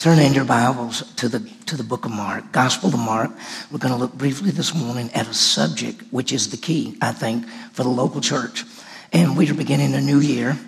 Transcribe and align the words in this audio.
Turn 0.00 0.18
in 0.18 0.32
your 0.32 0.46
Bibles 0.46 1.02
to 1.16 1.28
the, 1.28 1.40
to 1.66 1.76
the 1.76 1.84
book 1.84 2.06
of 2.06 2.10
Mark, 2.10 2.52
Gospel 2.52 2.88
of 2.88 2.98
Mark. 2.98 3.32
We're 3.70 3.80
going 3.80 3.92
to 3.92 4.00
look 4.00 4.14
briefly 4.14 4.50
this 4.50 4.74
morning 4.74 5.10
at 5.12 5.28
a 5.28 5.34
subject 5.34 6.04
which 6.10 6.32
is 6.32 6.48
the 6.48 6.56
key, 6.56 6.96
I 7.02 7.12
think, 7.12 7.46
for 7.74 7.82
the 7.82 7.90
local 7.90 8.22
church. 8.22 8.64
And 9.12 9.36
we 9.36 9.50
are 9.50 9.52
beginning 9.52 9.92
a 9.92 10.00
new 10.00 10.20
year. 10.20 10.58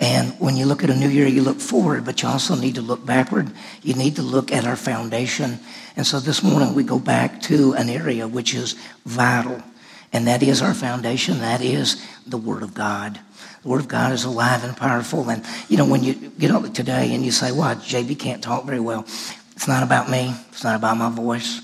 And 0.00 0.32
when 0.40 0.56
you 0.56 0.66
look 0.66 0.82
at 0.82 0.90
a 0.90 0.96
new 0.96 1.08
year, 1.08 1.28
you 1.28 1.42
look 1.42 1.60
forward, 1.60 2.04
but 2.04 2.20
you 2.20 2.28
also 2.28 2.56
need 2.56 2.74
to 2.74 2.82
look 2.82 3.06
backward. 3.06 3.52
You 3.80 3.94
need 3.94 4.16
to 4.16 4.22
look 4.22 4.50
at 4.50 4.66
our 4.66 4.74
foundation. 4.74 5.60
And 5.94 6.04
so 6.04 6.18
this 6.18 6.42
morning 6.42 6.74
we 6.74 6.82
go 6.82 6.98
back 6.98 7.40
to 7.42 7.74
an 7.74 7.88
area 7.88 8.26
which 8.26 8.54
is 8.54 8.74
vital. 9.06 9.62
And 10.12 10.26
that 10.26 10.42
is 10.42 10.62
our 10.62 10.74
foundation. 10.74 11.38
That 11.38 11.60
is 11.60 12.04
the 12.26 12.38
Word 12.38 12.64
of 12.64 12.74
God. 12.74 13.20
The 13.62 13.68
Word 13.68 13.80
of 13.80 13.88
God 13.88 14.12
is 14.12 14.24
alive 14.24 14.64
and 14.64 14.76
powerful. 14.76 15.28
And, 15.28 15.44
you 15.68 15.76
know, 15.76 15.86
when 15.86 16.02
you 16.02 16.14
get 16.14 16.50
up 16.50 16.72
today 16.72 17.14
and 17.14 17.24
you 17.24 17.30
say, 17.30 17.52
well, 17.52 17.74
JB 17.76 18.18
can't 18.18 18.42
talk 18.42 18.64
very 18.64 18.80
well, 18.80 19.02
it's 19.54 19.68
not 19.68 19.82
about 19.82 20.08
me. 20.08 20.34
It's 20.50 20.64
not 20.64 20.76
about 20.76 20.96
my 20.96 21.10
voice. 21.10 21.60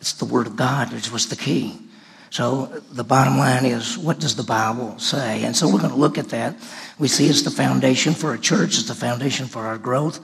It's 0.00 0.12
the 0.12 0.24
Word 0.24 0.46
of 0.46 0.54
God. 0.54 0.92
It's 0.92 1.10
what's 1.10 1.26
the 1.26 1.36
key. 1.36 1.80
So 2.30 2.66
the 2.90 3.04
bottom 3.04 3.38
line 3.38 3.64
is, 3.64 3.96
what 3.96 4.18
does 4.18 4.36
the 4.36 4.42
Bible 4.42 4.98
say? 4.98 5.44
And 5.44 5.56
so 5.56 5.66
we're 5.66 5.78
going 5.78 5.92
to 5.92 5.98
look 5.98 6.18
at 6.18 6.30
that. 6.30 6.56
We 6.98 7.08
see 7.08 7.26
it's 7.26 7.42
the 7.42 7.50
foundation 7.50 8.12
for 8.12 8.34
a 8.34 8.38
church. 8.38 8.78
It's 8.78 8.88
the 8.88 8.94
foundation 8.94 9.46
for 9.46 9.66
our 9.66 9.78
growth. 9.78 10.18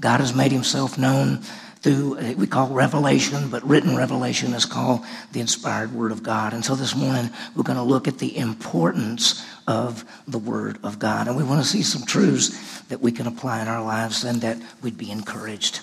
God 0.00 0.20
has 0.20 0.34
made 0.34 0.52
himself 0.52 0.98
known 0.98 1.40
through 1.86 2.18
uh, 2.18 2.32
we 2.36 2.48
call 2.48 2.66
revelation, 2.66 3.48
but 3.48 3.62
written 3.62 3.96
revelation 3.96 4.52
is 4.54 4.64
called 4.64 5.04
the 5.30 5.38
inspired 5.38 5.92
word 5.92 6.10
of 6.10 6.20
God. 6.20 6.52
And 6.52 6.64
so 6.64 6.74
this 6.74 6.96
morning 6.96 7.30
we're 7.54 7.62
going 7.62 7.78
to 7.78 7.84
look 7.84 8.08
at 8.08 8.18
the 8.18 8.36
importance 8.36 9.46
of 9.68 10.04
the 10.26 10.38
word 10.38 10.80
of 10.82 10.98
God. 10.98 11.28
And 11.28 11.36
we 11.36 11.44
want 11.44 11.62
to 11.62 11.68
see 11.68 11.84
some 11.84 12.04
truths 12.04 12.80
that 12.88 13.00
we 13.00 13.12
can 13.12 13.28
apply 13.28 13.62
in 13.62 13.68
our 13.68 13.84
lives 13.84 14.24
and 14.24 14.40
that 14.40 14.58
we'd 14.82 14.98
be 14.98 15.12
encouraged. 15.12 15.80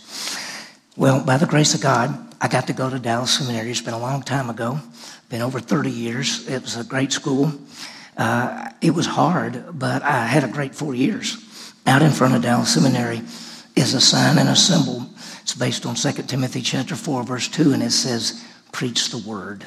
Well, 0.97 1.23
by 1.23 1.37
the 1.37 1.45
grace 1.45 1.73
of 1.73 1.79
God, 1.79 2.35
I 2.41 2.49
got 2.49 2.67
to 2.67 2.73
go 2.73 2.89
to 2.89 2.99
Dallas 2.99 3.37
Seminary. 3.39 3.71
It's 3.71 3.79
been 3.79 3.93
a 3.93 3.99
long 3.99 4.23
time 4.23 4.49
ago, 4.49 4.79
been 5.29 5.41
over 5.41 5.61
30 5.61 5.89
years. 5.89 6.49
It 6.49 6.63
was 6.63 6.75
a 6.75 6.83
great 6.83 7.13
school. 7.13 7.53
Uh, 8.17 8.71
it 8.81 8.91
was 8.91 9.05
hard, 9.05 9.79
but 9.79 10.03
I 10.03 10.25
had 10.25 10.43
a 10.43 10.49
great 10.49 10.75
four 10.75 10.93
years. 10.93 11.73
Out 11.87 12.01
in 12.01 12.11
front 12.11 12.35
of 12.35 12.41
Dallas 12.41 12.73
Seminary 12.73 13.21
is 13.77 13.93
a 13.93 14.01
sign 14.01 14.37
and 14.37 14.49
a 14.49 14.55
symbol 14.55 15.07
it's 15.43 15.53
based 15.53 15.85
on 15.85 15.95
2 15.95 16.23
Timothy 16.23 16.61
chapter 16.61 16.95
4 16.95 17.23
verse 17.23 17.49
2 17.49 17.73
and 17.73 17.83
it 17.83 17.91
says 17.91 18.43
preach 18.71 19.09
the 19.09 19.17
word. 19.17 19.65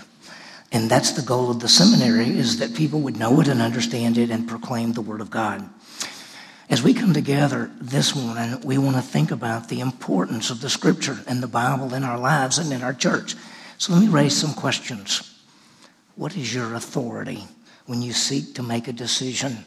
And 0.72 0.91
that's 0.91 1.12
the 1.12 1.22
goal 1.22 1.50
of 1.50 1.60
the 1.60 1.68
seminary 1.68 2.30
is 2.36 2.58
that 2.58 2.74
people 2.74 3.00
would 3.00 3.16
know 3.16 3.41
it 3.41 3.48
and 3.48 3.60
understand 3.60 4.18
it 4.18 4.30
and 4.30 4.48
proclaim 4.48 4.92
the 4.92 5.02
word 5.02 5.20
of 5.20 5.30
God. 5.30 5.68
As 6.68 6.83
we 6.83 6.94
come 6.94 7.12
together 7.12 7.70
this 7.78 8.16
morning, 8.16 8.60
we 8.62 8.78
want 8.78 8.96
to 8.96 9.02
think 9.02 9.30
about 9.30 9.68
the 9.68 9.80
importance 9.80 10.50
of 10.50 10.60
the 10.60 10.70
scripture 10.70 11.18
and 11.27 11.42
the 11.42 11.46
Bible 11.46 11.94
in 11.94 12.02
our 12.02 12.18
lives 12.18 12.58
and 12.58 12.72
in 12.72 12.83
our 12.83 12.94
church. 12.94 13.36
So 13.78 13.92
let 13.92 14.02
me 14.02 14.08
raise 14.08 14.36
some 14.36 14.55
questions. 14.55 15.38
What 16.16 16.36
is 16.36 16.52
your 16.52 16.74
authority 16.74 17.44
when 17.84 18.00
you 18.00 18.14
seek 18.14 18.55
to 18.55 18.62
make 18.62 18.88
a 18.88 18.92
decision? 18.92 19.58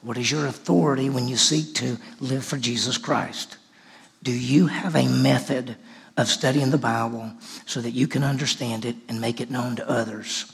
What 0.00 0.16
is 0.16 0.32
your 0.32 0.46
authority 0.46 1.10
when 1.10 1.28
you 1.28 1.36
seek 1.36 1.74
to 1.76 1.98
live 2.20 2.44
for 2.44 2.56
Jesus 2.56 2.96
Christ? 2.96 3.58
Do 4.22 4.32
you 4.32 4.66
have 4.68 4.94
a 4.94 5.08
method 5.08 5.76
of 6.16 6.28
studying 6.28 6.70
the 6.70 6.78
Bible 6.78 7.32
so 7.66 7.80
that 7.80 7.90
you 7.90 8.06
can 8.06 8.22
understand 8.22 8.84
it 8.84 8.96
and 9.08 9.20
make 9.20 9.40
it 9.40 9.50
known 9.50 9.76
to 9.76 9.88
others? 9.88 10.52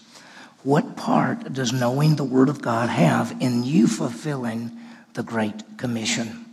What 0.62 0.96
part 0.96 1.52
does 1.52 1.72
knowing 1.72 2.16
the 2.16 2.24
Word 2.24 2.48
of 2.48 2.62
God 2.62 2.88
have 2.88 3.36
in 3.40 3.64
you 3.64 3.86
fulfilling 3.86 4.72
the 5.14 5.22
Great 5.22 5.76
Commission? 5.76 6.46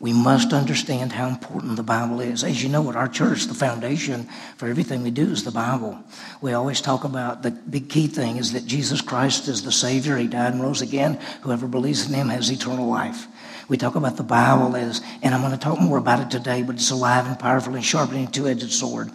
We 0.00 0.12
must 0.12 0.52
understand 0.52 1.12
how 1.12 1.28
important 1.28 1.76
the 1.76 1.82
Bible 1.82 2.20
is. 2.20 2.44
As 2.44 2.62
you 2.62 2.68
know, 2.68 2.90
at 2.90 2.96
our 2.96 3.08
church, 3.08 3.44
the 3.44 3.54
foundation 3.54 4.28
for 4.56 4.68
everything 4.68 5.02
we 5.02 5.10
do 5.10 5.30
is 5.30 5.44
the 5.44 5.50
Bible. 5.50 5.98
We 6.40 6.52
always 6.52 6.80
talk 6.80 7.04
about 7.04 7.42
the 7.42 7.52
big 7.52 7.88
key 7.88 8.06
thing 8.08 8.36
is 8.36 8.52
that 8.52 8.66
Jesus 8.66 9.00
Christ 9.00 9.48
is 9.48 9.62
the 9.62 9.72
Savior. 9.72 10.16
He 10.16 10.26
died 10.26 10.52
and 10.52 10.62
rose 10.62 10.82
again. 10.82 11.20
Whoever 11.42 11.68
believes 11.68 12.06
in 12.06 12.14
Him 12.14 12.28
has 12.28 12.50
eternal 12.50 12.86
life. 12.86 13.26
We 13.68 13.76
talk 13.76 13.94
about 13.94 14.16
the 14.16 14.22
Bible 14.22 14.76
as, 14.76 15.00
and 15.22 15.34
I'm 15.34 15.40
going 15.40 15.52
to 15.52 15.58
talk 15.58 15.80
more 15.80 15.96
about 15.96 16.20
it 16.20 16.30
today, 16.30 16.62
but 16.62 16.74
it's 16.76 16.90
alive 16.90 17.26
and 17.26 17.38
powerful 17.38 17.74
and 17.74 17.84
sharpening 17.84 18.28
two-edged 18.28 18.70
sword. 18.70 19.10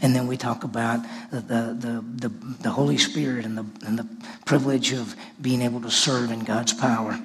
And 0.00 0.14
then 0.14 0.26
we 0.26 0.36
talk 0.36 0.64
about 0.64 1.04
the, 1.30 1.40
the, 1.40 2.04
the, 2.16 2.28
the, 2.62 2.70
Holy 2.70 2.98
Spirit 2.98 3.44
and 3.44 3.56
the, 3.56 3.64
and 3.86 3.96
the 3.96 4.08
privilege 4.44 4.92
of 4.92 5.14
being 5.40 5.62
able 5.62 5.80
to 5.82 5.90
serve 5.90 6.32
in 6.32 6.40
God's 6.40 6.72
power. 6.72 7.20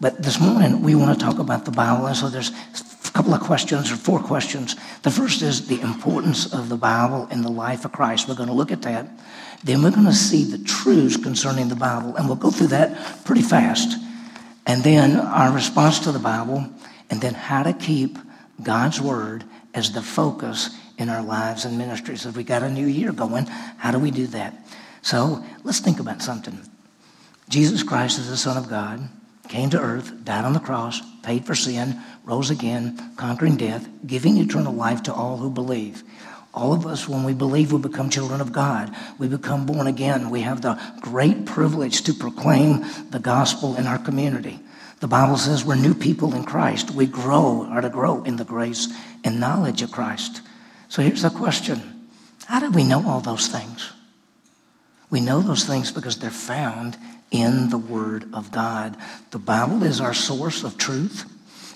But 0.00 0.22
this 0.22 0.40
morning, 0.40 0.82
we 0.82 0.94
want 0.94 1.18
to 1.18 1.24
talk 1.24 1.38
about 1.38 1.66
the 1.66 1.70
Bible. 1.70 2.06
And 2.06 2.16
so 2.16 2.30
there's 2.30 2.50
a 2.50 3.12
couple 3.12 3.34
of 3.34 3.42
questions 3.42 3.92
or 3.92 3.96
four 3.96 4.20
questions. 4.20 4.76
The 5.02 5.10
first 5.10 5.42
is 5.42 5.68
the 5.68 5.80
importance 5.80 6.52
of 6.54 6.70
the 6.70 6.76
Bible 6.76 7.28
in 7.30 7.42
the 7.42 7.50
life 7.50 7.84
of 7.84 7.92
Christ. 7.92 8.28
We're 8.28 8.34
going 8.34 8.48
to 8.48 8.54
look 8.54 8.72
at 8.72 8.82
that. 8.82 9.06
Then 9.62 9.82
we're 9.82 9.90
going 9.90 10.06
to 10.06 10.14
see 10.14 10.44
the 10.44 10.62
truths 10.64 11.18
concerning 11.18 11.68
the 11.68 11.76
Bible. 11.76 12.16
And 12.16 12.26
we'll 12.26 12.36
go 12.36 12.50
through 12.50 12.68
that 12.68 13.24
pretty 13.26 13.42
fast 13.42 14.05
and 14.66 14.82
then 14.82 15.16
our 15.16 15.52
response 15.52 16.00
to 16.00 16.12
the 16.12 16.18
Bible, 16.18 16.68
and 17.08 17.20
then 17.20 17.34
how 17.34 17.62
to 17.62 17.72
keep 17.72 18.18
God's 18.62 19.00
Word 19.00 19.44
as 19.74 19.92
the 19.92 20.02
focus 20.02 20.70
in 20.98 21.08
our 21.08 21.22
lives 21.22 21.64
and 21.64 21.78
ministries. 21.78 22.26
If 22.26 22.36
we 22.36 22.44
got 22.44 22.62
a 22.62 22.70
new 22.70 22.86
year 22.86 23.12
going, 23.12 23.46
how 23.46 23.92
do 23.92 23.98
we 23.98 24.10
do 24.10 24.26
that? 24.28 24.54
So 25.02 25.44
let's 25.62 25.80
think 25.80 26.00
about 26.00 26.22
something. 26.22 26.58
Jesus 27.48 27.82
Christ 27.82 28.18
is 28.18 28.28
the 28.28 28.36
Son 28.36 28.56
of 28.56 28.68
God, 28.68 29.08
came 29.48 29.70
to 29.70 29.80
earth, 29.80 30.24
died 30.24 30.44
on 30.44 30.52
the 30.52 30.58
cross, 30.58 31.00
paid 31.22 31.46
for 31.46 31.54
sin, 31.54 32.00
rose 32.24 32.50
again, 32.50 33.12
conquering 33.16 33.56
death, 33.56 33.88
giving 34.04 34.36
eternal 34.38 34.72
life 34.72 35.04
to 35.04 35.14
all 35.14 35.36
who 35.36 35.50
believe. 35.50 36.02
All 36.56 36.72
of 36.72 36.86
us, 36.86 37.06
when 37.06 37.22
we 37.22 37.34
believe, 37.34 37.70
we 37.70 37.78
become 37.78 38.08
children 38.08 38.40
of 38.40 38.50
God. 38.50 38.90
We 39.18 39.28
become 39.28 39.66
born 39.66 39.86
again. 39.86 40.30
We 40.30 40.40
have 40.40 40.62
the 40.62 40.80
great 41.02 41.44
privilege 41.44 42.02
to 42.04 42.14
proclaim 42.14 42.82
the 43.10 43.18
gospel 43.18 43.76
in 43.76 43.86
our 43.86 43.98
community. 43.98 44.58
The 45.00 45.06
Bible 45.06 45.36
says 45.36 45.66
we're 45.66 45.74
new 45.74 45.92
people 45.92 46.34
in 46.34 46.44
Christ. 46.44 46.92
We 46.92 47.04
grow, 47.04 47.66
are 47.70 47.82
to 47.82 47.90
grow 47.90 48.22
in 48.22 48.36
the 48.36 48.44
grace 48.44 48.88
and 49.22 49.38
knowledge 49.38 49.82
of 49.82 49.92
Christ. 49.92 50.40
So 50.88 51.02
here's 51.02 51.20
the 51.20 51.28
question 51.28 52.08
How 52.46 52.58
do 52.58 52.70
we 52.70 52.84
know 52.84 53.06
all 53.06 53.20
those 53.20 53.48
things? 53.48 53.92
We 55.10 55.20
know 55.20 55.42
those 55.42 55.66
things 55.66 55.92
because 55.92 56.18
they're 56.18 56.30
found 56.30 56.96
in 57.30 57.68
the 57.68 57.78
Word 57.78 58.30
of 58.32 58.50
God. 58.50 58.96
The 59.30 59.38
Bible 59.38 59.82
is 59.82 60.00
our 60.00 60.14
source 60.14 60.64
of 60.64 60.78
truth 60.78 61.30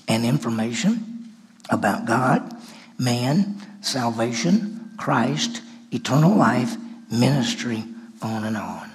and 0.09 0.25
information 0.25 1.35
about 1.69 2.07
God, 2.07 2.57
man, 3.01 3.57
salvation, 3.81 4.91
Christ, 4.99 5.63
eternal 5.91 6.37
life, 6.37 6.77
ministry, 7.11 7.83
on 8.23 8.45
and 8.45 8.57
on. 8.57 8.91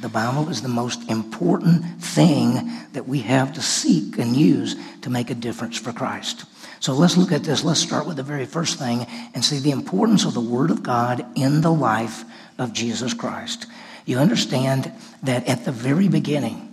The 0.00 0.08
Bible 0.08 0.48
is 0.48 0.62
the 0.62 0.68
most 0.68 1.10
important 1.10 2.00
thing 2.00 2.70
that 2.92 3.08
we 3.08 3.20
have 3.20 3.54
to 3.54 3.62
seek 3.62 4.18
and 4.18 4.36
use 4.36 4.76
to 5.00 5.10
make 5.10 5.30
a 5.30 5.34
difference 5.34 5.76
for 5.78 5.92
Christ. 5.92 6.44
So 6.78 6.92
let's 6.92 7.16
look 7.16 7.32
at 7.32 7.42
this. 7.42 7.64
Let's 7.64 7.80
start 7.80 8.06
with 8.06 8.16
the 8.16 8.22
very 8.22 8.46
first 8.46 8.78
thing 8.78 9.06
and 9.34 9.44
see 9.44 9.58
the 9.58 9.72
importance 9.72 10.24
of 10.24 10.34
the 10.34 10.40
Word 10.40 10.70
of 10.70 10.84
God 10.84 11.26
in 11.34 11.62
the 11.62 11.72
life 11.72 12.24
of 12.58 12.72
Jesus 12.72 13.14
Christ. 13.14 13.66
You 14.04 14.18
understand 14.18 14.92
that 15.24 15.48
at 15.48 15.64
the 15.64 15.72
very 15.72 16.06
beginning, 16.06 16.64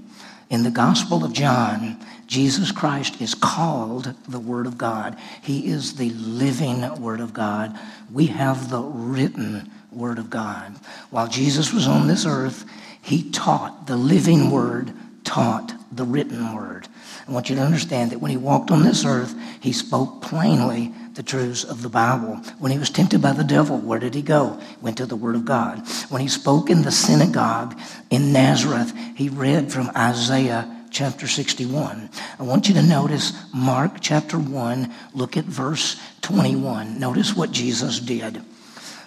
in 0.49 0.63
the 0.63 0.71
Gospel 0.71 1.23
of 1.23 1.33
John, 1.33 1.97
Jesus 2.27 2.71
Christ 2.71 3.21
is 3.21 3.35
called 3.35 4.13
the 4.27 4.39
Word 4.39 4.67
of 4.67 4.77
God. 4.77 5.17
He 5.41 5.67
is 5.67 5.95
the 5.95 6.09
living 6.09 7.01
Word 7.01 7.19
of 7.19 7.33
God. 7.33 7.77
We 8.11 8.27
have 8.27 8.69
the 8.69 8.81
written 8.81 9.71
Word 9.91 10.17
of 10.17 10.29
God. 10.29 10.75
While 11.11 11.27
Jesus 11.27 11.71
was 11.71 11.87
on 11.87 12.07
this 12.07 12.25
earth, 12.25 12.65
he 13.01 13.29
taught, 13.29 13.87
the 13.87 13.97
living 13.97 14.49
Word 14.49 14.91
taught 15.23 15.73
the 15.91 16.05
written 16.05 16.55
Word. 16.55 16.87
I 17.27 17.31
want 17.31 17.49
you 17.49 17.55
to 17.55 17.61
understand 17.61 18.11
that 18.11 18.21
when 18.21 18.31
he 18.31 18.37
walked 18.37 18.71
on 18.71 18.83
this 18.83 19.05
earth, 19.05 19.35
he 19.59 19.71
spoke 19.71 20.21
plainly 20.21 20.93
the 21.13 21.23
truths 21.23 21.63
of 21.63 21.81
the 21.81 21.89
Bible. 21.89 22.35
When 22.59 22.71
he 22.71 22.77
was 22.77 22.89
tempted 22.89 23.21
by 23.21 23.31
the 23.31 23.43
devil, 23.43 23.77
where 23.77 23.99
did 23.99 24.13
he 24.13 24.21
go? 24.21 24.59
Went 24.81 24.97
to 24.97 25.05
the 25.05 25.15
Word 25.15 25.35
of 25.35 25.45
God. 25.45 25.79
When 26.09 26.21
he 26.21 26.27
spoke 26.27 26.69
in 26.69 26.81
the 26.81 26.91
synagogue 26.91 27.79
in 28.09 28.33
Nazareth, 28.33 28.93
he 29.15 29.29
read 29.29 29.71
from 29.71 29.91
Isaiah 29.95 30.74
chapter 30.95 31.27
61. 31.27 32.09
I 32.39 32.43
want 32.43 32.69
you 32.69 32.73
to 32.75 32.81
notice 32.81 33.33
Mark 33.53 33.97
chapter 33.99 34.39
1, 34.39 34.93
look 35.13 35.35
at 35.35 35.43
verse 35.43 35.99
21. 36.21 36.97
Notice 36.97 37.35
what 37.35 37.51
Jesus 37.51 37.99
did. 37.99 38.41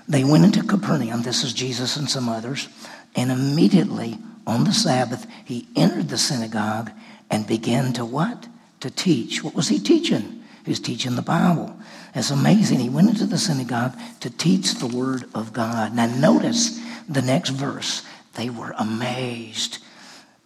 They 0.06 0.23
went 0.23 0.44
into 0.44 0.62
Capernaum, 0.62 1.23
this 1.23 1.44
is 1.44 1.55
Jesus 1.55 1.96
and 1.96 2.08
some 2.08 2.29
others, 2.29 2.69
and 3.17 3.31
immediately 3.31 4.19
on 4.46 4.64
the 4.64 4.73
Sabbath, 4.75 5.26
he 5.46 5.67
entered 5.76 6.11
the 6.11 6.19
synagogue 6.19 6.90
and 7.31 7.46
began 7.46 7.94
to 7.94 8.05
what? 8.05 8.49
To 8.81 8.91
teach. 8.91 9.43
What 9.43 9.55
was 9.55 9.69
he 9.69 9.79
teaching? 9.79 10.43
He 10.67 10.70
was 10.70 10.81
teaching 10.81 11.17
the 11.17 11.23
Bible. 11.23 11.75
It's 12.14 12.31
amazing. 12.31 12.81
He 12.81 12.91
went 12.91 13.08
into 13.08 13.25
the 13.25 13.38
synagogue 13.38 13.99
to 14.20 14.29
teach 14.29 14.75
the 14.75 14.87
word 14.87 15.25
of 15.34 15.55
God. 15.55 15.94
Now 15.94 16.14
notice 16.14 16.79
the 17.08 17.23
next 17.23 17.49
verse. 17.49 18.02
They 18.34 18.50
were 18.50 18.75
amazed 18.79 19.79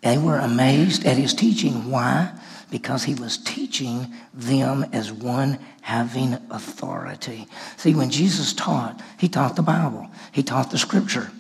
they 0.02 0.18
were 0.18 0.38
amazed 0.38 1.06
at 1.06 1.16
his 1.16 1.32
teaching. 1.32 1.90
Why? 1.90 2.32
Because 2.70 3.04
he 3.04 3.14
was 3.14 3.38
teaching 3.38 4.12
them 4.34 4.84
as 4.92 5.12
one 5.12 5.58
having 5.82 6.34
authority. 6.50 7.46
See, 7.76 7.94
when 7.94 8.10
Jesus 8.10 8.52
taught, 8.52 9.00
he 9.18 9.28
taught 9.28 9.56
the 9.56 9.62
Bible, 9.62 10.10
he 10.32 10.42
taught 10.42 10.70
the 10.70 10.78
scripture. 10.78 11.30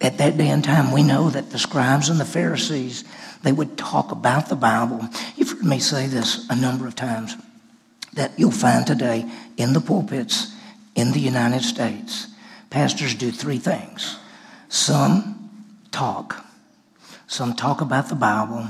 At 0.00 0.18
that 0.18 0.36
day 0.36 0.48
and 0.48 0.62
time, 0.62 0.92
we 0.92 1.02
know 1.02 1.30
that 1.30 1.50
the 1.50 1.58
scribes 1.58 2.08
and 2.08 2.20
the 2.20 2.24
Pharisees, 2.24 3.04
they 3.42 3.52
would 3.52 3.78
talk 3.78 4.12
about 4.12 4.48
the 4.48 4.56
Bible. 4.56 5.08
You've 5.36 5.50
heard 5.50 5.64
me 5.64 5.78
say 5.80 6.06
this 6.06 6.46
a 6.48 6.56
number 6.56 6.86
of 6.86 6.94
times 6.94 7.34
that 8.12 8.38
you'll 8.38 8.50
find 8.50 8.86
today 8.86 9.28
in 9.56 9.72
the 9.72 9.80
pulpits 9.80 10.54
in 10.94 11.12
the 11.12 11.20
United 11.20 11.62
States. 11.62 12.28
Pastors 12.70 13.14
do 13.14 13.30
three 13.30 13.58
things. 13.58 14.18
Some 14.68 15.50
talk, 15.90 16.45
some 17.26 17.54
talk 17.54 17.80
about 17.80 18.08
the 18.08 18.14
Bible, 18.14 18.66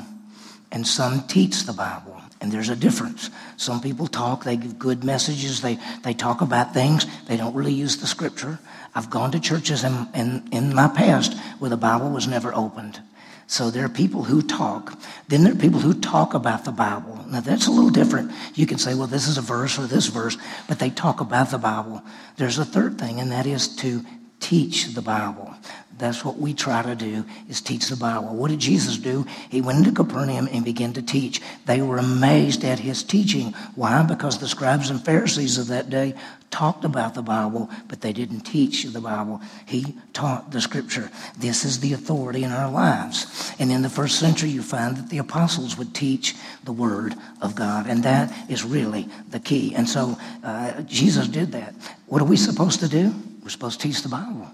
and 0.73 0.87
some 0.87 1.27
teach 1.27 1.65
the 1.65 1.73
Bible. 1.73 2.21
And 2.41 2.53
there's 2.53 2.69
a 2.69 2.77
difference. 2.77 3.31
Some 3.57 3.81
people 3.81 4.07
talk, 4.07 4.45
they 4.45 4.57
give 4.57 4.79
good 4.79 5.05
messages, 5.05 5.63
they, 5.63 5.79
they 6.03 6.13
talk 6.13 6.43
about 6.43 6.75
things, 6.75 7.07
they 7.27 7.37
don't 7.37 7.55
really 7.55 7.73
use 7.73 7.97
the 7.97 8.07
scripture. 8.07 8.59
I've 8.95 9.11
gone 9.11 9.33
to 9.33 9.41
churches 9.41 9.85
in, 9.85 10.09
in, 10.15 10.49
in 10.53 10.75
my 10.75 10.89
past 10.89 11.37
where 11.59 11.71
the 11.71 11.77
Bible 11.77 12.11
was 12.11 12.27
never 12.27 12.55
opened. 12.55 13.01
So 13.47 13.71
there 13.71 13.85
are 13.85 13.91
people 13.91 14.25
who 14.25 14.43
talk. 14.43 14.99
Then 15.29 15.45
there 15.45 15.53
are 15.53 15.57
people 15.57 15.81
who 15.81 15.95
talk 15.95 16.35
about 16.35 16.65
the 16.65 16.73
Bible. 16.73 17.25
Now 17.29 17.41
that's 17.41 17.69
a 17.69 17.71
little 17.71 17.91
different. 17.91 18.33
You 18.55 18.67
can 18.67 18.79
say, 18.79 18.95
well, 18.95 19.07
this 19.07 19.29
is 19.29 19.39
a 19.39 19.43
verse 19.43 19.79
or 19.79 19.87
this 19.87 20.07
verse, 20.09 20.37
but 20.69 20.79
they 20.79 20.91
talk 20.91 21.21
about 21.21 21.51
the 21.51 21.59
Bible. 21.59 22.03
There's 22.37 22.59
a 22.59 22.65
third 22.65 22.99
thing, 22.99 23.21
and 23.21 23.31
that 23.31 23.47
is 23.47 23.77
to 23.77 24.05
teach 24.41 24.95
the 24.95 25.03
Bible. 25.03 25.55
That's 25.99 26.25
what 26.25 26.37
we 26.37 26.53
try 26.53 26.83
to 26.83 26.95
do 26.95 27.25
is 27.49 27.61
teach 27.61 27.89
the 27.89 27.97
Bible. 27.97 28.35
What 28.35 28.51
did 28.51 28.61
Jesus 28.61 28.99
do? 28.99 29.25
He 29.49 29.63
went 29.63 29.79
into 29.79 29.93
Capernaum 29.93 30.49
and 30.53 30.65
began 30.65 30.93
to 30.93 31.03
teach. 31.03 31.41
They 31.65 31.81
were 31.81 31.97
amazed 31.97 32.65
at 32.65 32.79
his 32.79 33.03
teaching. 33.03 33.53
Why? 33.75 34.03
Because 34.03 34.39
the 34.39 34.49
scribes 34.49 34.91
and 34.91 35.03
Pharisees 35.03 35.57
of 35.57 35.69
that 35.69 35.89
day 35.89 36.15
talked 36.51 36.85
about 36.85 37.15
the 37.15 37.23
Bible, 37.23 37.71
but 37.89 38.01
they 38.01 38.13
didn't 38.13 38.41
teach 38.41 38.85
the 38.85 39.01
Bible. 39.01 39.41
He 39.67 39.95
taught 40.13 40.51
the 40.51 40.61
scripture. 40.61 41.11
This 41.39 41.65
is 41.65 41.81
the 41.81 41.95
authority 41.95 42.45
in 42.45 42.53
our 42.53 42.71
lives. 42.71 43.53
And 43.59 43.73
in 43.73 43.83
the 43.83 43.91
first 43.91 44.19
century, 44.19 44.51
you 44.51 44.63
find 44.63 44.97
that 44.97 45.09
the 45.09 45.19
apostles 45.19 45.79
would 45.79 45.95
teach 45.95 46.35
the 46.65 46.73
word 46.73 47.15
of 47.41 47.55
God. 47.55 47.87
And 47.87 48.03
that 48.05 48.51
is 48.51 48.65
really 48.65 49.09
the 49.31 49.41
key. 49.41 49.75
And 49.75 49.89
so 49.89 50.19
uh, 50.45 50.83
Jesus 50.83 51.27
did 51.27 51.53
that. 51.53 51.75
What 52.07 52.21
are 52.21 52.27
we 52.27 52.37
supposed 52.37 52.81
to 52.81 52.89
do? 52.89 53.15
We're 53.43 53.51
supposed 53.51 53.81
to 53.81 53.89
teach 53.89 54.03
the 54.03 54.09
Bible. 54.09 54.51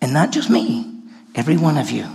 And 0.00 0.12
not 0.12 0.32
just 0.32 0.50
me, 0.50 1.02
every 1.34 1.56
one 1.56 1.78
of 1.78 1.90
you, 1.90 2.08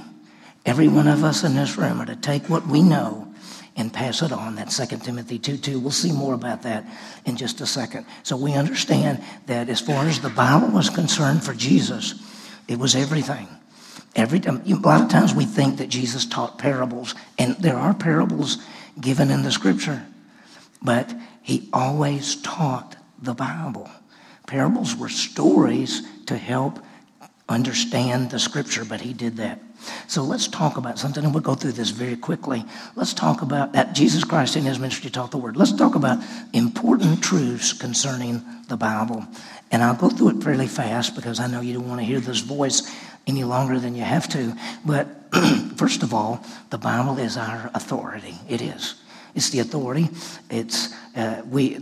every 0.65 0.87
one 0.87 1.07
of 1.07 1.23
us 1.23 1.43
in 1.43 1.55
this 1.55 1.77
room 1.77 2.01
are 2.01 2.05
to 2.05 2.15
take 2.15 2.49
what 2.49 2.67
we 2.67 2.81
know 2.81 3.27
and 3.75 3.91
pass 3.91 4.21
it 4.21 4.31
on. 4.31 4.55
That's 4.55 4.77
2 4.77 4.97
Timothy 4.97 5.39
2 5.39 5.57
2. 5.57 5.79
We'll 5.79 5.91
see 5.91 6.11
more 6.11 6.33
about 6.33 6.61
that 6.63 6.85
in 7.25 7.35
just 7.35 7.61
a 7.61 7.65
second. 7.65 8.05
So 8.23 8.37
we 8.37 8.53
understand 8.53 9.23
that 9.47 9.69
as 9.69 9.81
far 9.81 10.05
as 10.05 10.19
the 10.21 10.29
Bible 10.29 10.69
was 10.69 10.89
concerned 10.89 11.43
for 11.43 11.53
Jesus, 11.53 12.15
it 12.67 12.77
was 12.77 12.95
everything. 12.95 13.47
Every 14.15 14.39
um, 14.45 14.61
time, 14.61 14.71
a 14.71 14.87
lot 14.87 15.01
of 15.01 15.09
times 15.09 15.33
we 15.33 15.45
think 15.45 15.77
that 15.77 15.89
Jesus 15.89 16.25
taught 16.25 16.59
parables, 16.59 17.15
and 17.39 17.55
there 17.57 17.77
are 17.77 17.93
parables 17.93 18.63
given 18.99 19.31
in 19.31 19.41
the 19.41 19.51
scripture, 19.51 20.05
but 20.81 21.13
he 21.41 21.67
always 21.73 22.35
taught 22.41 22.95
the 23.19 23.33
Bible. 23.33 23.89
Parables 24.45 24.95
were 24.95 25.09
stories 25.09 26.03
to 26.25 26.37
help 26.37 26.79
understand 27.49 28.31
the 28.31 28.39
scripture, 28.39 28.85
but 28.85 29.01
he 29.01 29.13
did 29.13 29.37
that. 29.37 29.59
So 30.07 30.23
let's 30.23 30.47
talk 30.47 30.77
about 30.77 30.97
something, 30.97 31.23
and 31.23 31.33
we'll 31.33 31.43
go 31.43 31.55
through 31.55 31.73
this 31.73 31.89
very 31.89 32.15
quickly. 32.15 32.63
Let's 32.95 33.13
talk 33.13 33.41
about 33.41 33.73
that 33.73 33.93
Jesus 33.93 34.23
Christ 34.23 34.55
in 34.55 34.63
his 34.63 34.79
ministry 34.79 35.09
taught 35.09 35.31
the 35.31 35.37
word. 35.37 35.57
Let's 35.57 35.73
talk 35.73 35.95
about 35.95 36.23
important 36.53 37.21
truths 37.21 37.73
concerning 37.73 38.41
the 38.69 38.77
Bible. 38.77 39.27
And 39.71 39.83
I'll 39.83 39.95
go 39.95 40.09
through 40.09 40.29
it 40.29 40.43
fairly 40.43 40.67
fast 40.67 41.15
because 41.15 41.39
I 41.39 41.47
know 41.47 41.59
you 41.59 41.73
don't 41.73 41.87
want 41.87 41.99
to 41.99 42.05
hear 42.05 42.19
this 42.19 42.39
voice 42.39 42.95
any 43.27 43.43
longer 43.43 43.79
than 43.79 43.95
you 43.95 44.03
have 44.03 44.29
to. 44.29 44.55
But 44.85 45.07
first 45.75 46.03
of 46.03 46.13
all, 46.13 46.45
the 46.69 46.77
Bible 46.77 47.17
is 47.17 47.35
our 47.35 47.71
authority. 47.73 48.35
It 48.47 48.61
is. 48.61 48.95
It's 49.35 49.49
the 49.49 49.59
authority. 49.59 50.09
It's 50.49 50.93
uh, 51.15 51.41
we. 51.49 51.75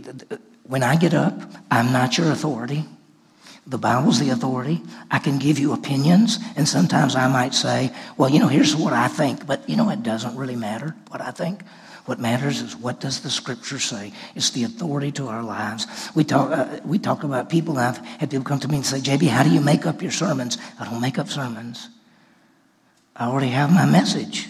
When 0.64 0.82
I 0.82 0.96
get 0.96 1.12
up, 1.12 1.34
I'm 1.70 1.92
not 1.92 2.16
your 2.16 2.32
authority. 2.32 2.84
The 3.66 3.78
Bible's 3.78 4.18
the 4.18 4.30
authority. 4.30 4.82
I 5.10 5.18
can 5.18 5.38
give 5.38 5.58
you 5.58 5.72
opinions, 5.72 6.38
and 6.56 6.68
sometimes 6.68 7.14
I 7.14 7.28
might 7.28 7.54
say, 7.54 7.92
well, 8.16 8.28
you 8.28 8.40
know, 8.40 8.48
here's 8.48 8.74
what 8.74 8.92
I 8.92 9.06
think, 9.06 9.46
but 9.46 9.68
you 9.68 9.76
know, 9.76 9.88
it 9.90 10.02
doesn't 10.02 10.36
really 10.36 10.56
matter 10.56 10.96
what 11.08 11.20
I 11.20 11.30
think. 11.30 11.62
What 12.04 12.18
matters 12.18 12.60
is 12.60 12.74
what 12.74 12.98
does 12.98 13.20
the 13.20 13.30
Scripture 13.30 13.78
say? 13.78 14.12
It's 14.34 14.50
the 14.50 14.64
authority 14.64 15.12
to 15.12 15.28
our 15.28 15.44
lives. 15.44 15.86
We 16.16 16.24
talk, 16.24 16.50
uh, 16.50 16.80
we 16.84 16.98
talk 16.98 17.22
about 17.22 17.48
people. 17.48 17.78
I've 17.78 17.98
had 17.98 18.30
people 18.30 18.44
come 18.44 18.58
to 18.60 18.68
me 18.68 18.76
and 18.76 18.86
say, 18.86 18.98
JB, 18.98 19.28
how 19.28 19.44
do 19.44 19.50
you 19.50 19.60
make 19.60 19.86
up 19.86 20.02
your 20.02 20.10
sermons? 20.10 20.58
I 20.80 20.84
don't 20.84 21.00
make 21.00 21.18
up 21.18 21.28
sermons. 21.28 21.88
I 23.14 23.26
already 23.26 23.48
have 23.48 23.72
my 23.72 23.86
message. 23.86 24.48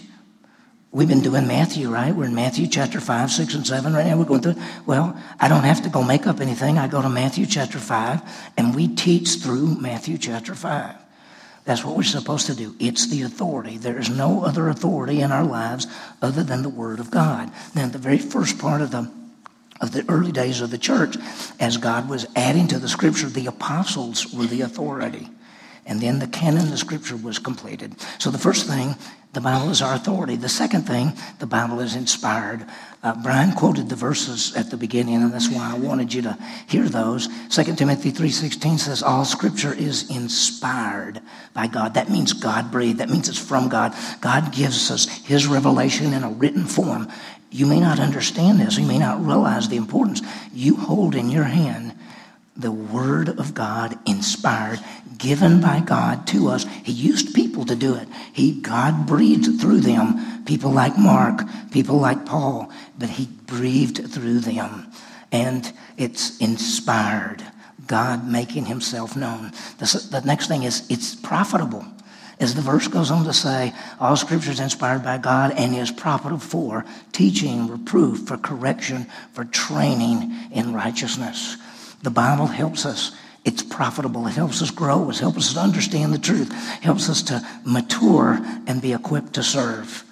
We've 0.93 1.07
been 1.07 1.21
doing 1.21 1.47
Matthew, 1.47 1.89
right? 1.89 2.15
We're 2.15 2.25
in 2.25 2.35
Matthew 2.35 2.67
chapter 2.67 2.99
5, 2.99 3.31
6, 3.31 3.55
and 3.55 3.65
7 3.65 3.93
right 3.95 4.05
now. 4.05 4.15
We're 4.15 4.25
going 4.25 4.43
through. 4.43 4.61
Well, 4.85 5.19
I 5.39 5.47
don't 5.47 5.63
have 5.63 5.81
to 5.81 5.89
go 5.89 6.03
make 6.03 6.27
up 6.27 6.39
anything. 6.39 6.77
I 6.77 6.87
go 6.87 7.01
to 7.01 7.09
Matthew 7.09 7.47
chapter 7.47 7.79
5, 7.79 8.21
and 8.57 8.75
we 8.75 8.87
teach 8.89 9.37
through 9.37 9.81
Matthew 9.81 10.19
chapter 10.19 10.53
5. 10.53 10.95
That's 11.65 11.83
what 11.83 11.97
we're 11.97 12.03
supposed 12.03 12.45
to 12.45 12.55
do. 12.55 12.75
It's 12.79 13.07
the 13.07 13.23
authority. 13.23 13.77
There 13.79 13.97
is 13.97 14.11
no 14.11 14.43
other 14.45 14.69
authority 14.69 15.21
in 15.21 15.31
our 15.31 15.43
lives 15.43 15.87
other 16.21 16.43
than 16.43 16.61
the 16.61 16.69
Word 16.69 16.99
of 16.99 17.09
God. 17.09 17.51
Now, 17.73 17.87
the 17.87 17.97
very 17.97 18.19
first 18.19 18.59
part 18.59 18.81
of 18.81 18.91
the 18.91 19.11
of 19.81 19.91
the 19.91 20.05
early 20.07 20.31
days 20.31 20.61
of 20.61 20.69
the 20.69 20.77
church, 20.77 21.17
as 21.59 21.77
God 21.77 22.07
was 22.07 22.27
adding 22.35 22.67
to 22.67 22.77
the 22.77 22.87
scripture, 22.87 23.27
the 23.27 23.47
apostles 23.47 24.31
were 24.31 24.45
the 24.45 24.61
authority. 24.61 25.27
And 25.85 25.99
then 25.99 26.19
the 26.19 26.27
canon 26.27 26.71
of 26.71 26.79
scripture 26.79 27.17
was 27.17 27.39
completed. 27.39 27.95
So 28.19 28.31
the 28.31 28.37
first 28.37 28.67
thing 28.67 28.95
the 29.33 29.41
Bible 29.41 29.71
is 29.71 29.81
our 29.81 29.95
authority. 29.95 30.35
The 30.35 30.47
second 30.47 30.83
thing, 30.83 31.13
the 31.39 31.47
Bible 31.47 31.79
is 31.79 31.95
inspired. 31.95 32.67
Uh, 33.01 33.15
Brian 33.23 33.51
quoted 33.53 33.89
the 33.89 33.95
verses 33.95 34.55
at 34.55 34.69
the 34.69 34.77
beginning, 34.77 35.15
and 35.15 35.33
that's 35.33 35.49
why 35.49 35.71
I 35.73 35.77
wanted 35.77 36.13
you 36.13 36.21
to 36.21 36.37
hear 36.67 36.87
those. 36.87 37.27
2 37.49 37.75
Timothy 37.75 38.11
3.16 38.11 38.79
says, 38.79 39.01
all 39.01 39.25
scripture 39.25 39.73
is 39.73 40.07
inspired 40.15 41.19
by 41.55 41.65
God. 41.65 41.95
That 41.95 42.11
means 42.11 42.31
God 42.31 42.71
breathed. 42.71 42.99
That 42.99 43.09
means 43.09 43.27
it's 43.27 43.39
from 43.39 43.69
God. 43.69 43.95
God 44.21 44.53
gives 44.53 44.91
us 44.91 45.07
his 45.25 45.47
revelation 45.47 46.13
in 46.13 46.23
a 46.23 46.29
written 46.29 46.65
form. 46.65 47.11
You 47.49 47.65
may 47.65 47.79
not 47.79 47.99
understand 47.99 48.59
this. 48.59 48.77
You 48.77 48.85
may 48.85 48.99
not 48.99 49.25
realize 49.25 49.67
the 49.67 49.77
importance. 49.77 50.21
You 50.53 50.75
hold 50.75 51.15
in 51.15 51.31
your 51.31 51.43
hand 51.43 51.92
the 52.55 52.71
Word 52.71 53.29
of 53.39 53.53
God 53.53 53.97
inspired 54.07 54.79
given 55.17 55.61
by 55.61 55.79
God 55.79 56.27
to 56.27 56.49
us. 56.49 56.65
He 56.83 56.91
used 56.91 57.33
people 57.33 57.65
to 57.65 57.75
do 57.75 57.95
it. 57.95 58.07
He, 58.33 58.59
God 58.59 59.05
breathed 59.07 59.59
through 59.59 59.79
them. 59.79 60.43
People 60.45 60.71
like 60.71 60.97
Mark, 60.97 61.41
people 61.71 61.97
like 61.97 62.25
Paul, 62.25 62.69
but 62.99 63.09
he 63.09 63.27
breathed 63.45 64.11
through 64.11 64.39
them. 64.39 64.91
And 65.31 65.71
it's 65.97 66.37
inspired. 66.39 67.41
God 67.87 68.29
making 68.29 68.65
himself 68.65 69.15
known. 69.15 69.51
The, 69.79 70.07
the 70.11 70.21
next 70.25 70.47
thing 70.47 70.63
is 70.63 70.85
it's 70.89 71.15
profitable. 71.15 71.85
As 72.39 72.55
the 72.55 72.61
verse 72.61 72.87
goes 72.87 73.09
on 73.09 73.23
to 73.25 73.33
say, 73.33 73.73
all 73.99 74.17
scripture 74.17 74.51
is 74.51 74.59
inspired 74.59 75.03
by 75.03 75.17
God 75.17 75.53
and 75.55 75.75
is 75.75 75.91
profitable 75.91 76.39
for 76.39 76.83
teaching, 77.13 77.67
reproof, 77.67 78.27
for 78.27 78.37
correction, 78.37 79.05
for 79.31 79.45
training 79.45 80.33
in 80.51 80.73
righteousness. 80.73 81.57
The 82.03 82.11
Bible 82.11 82.45
helps 82.45 82.85
us 82.85 83.11
it's 83.45 83.61
profitable. 83.61 84.25
It 84.27 84.35
helps 84.35 84.61
us 84.61 84.71
grow. 84.71 85.09
It 85.09 85.19
helps 85.19 85.37
us 85.37 85.53
to 85.53 85.59
understand 85.59 86.13
the 86.13 86.19
truth. 86.19 86.49
It 86.49 86.83
helps 86.83 87.09
us 87.09 87.21
to 87.23 87.45
mature 87.65 88.39
and 88.67 88.81
be 88.81 88.93
equipped 88.93 89.33
to 89.33 89.43
serve. 89.43 90.03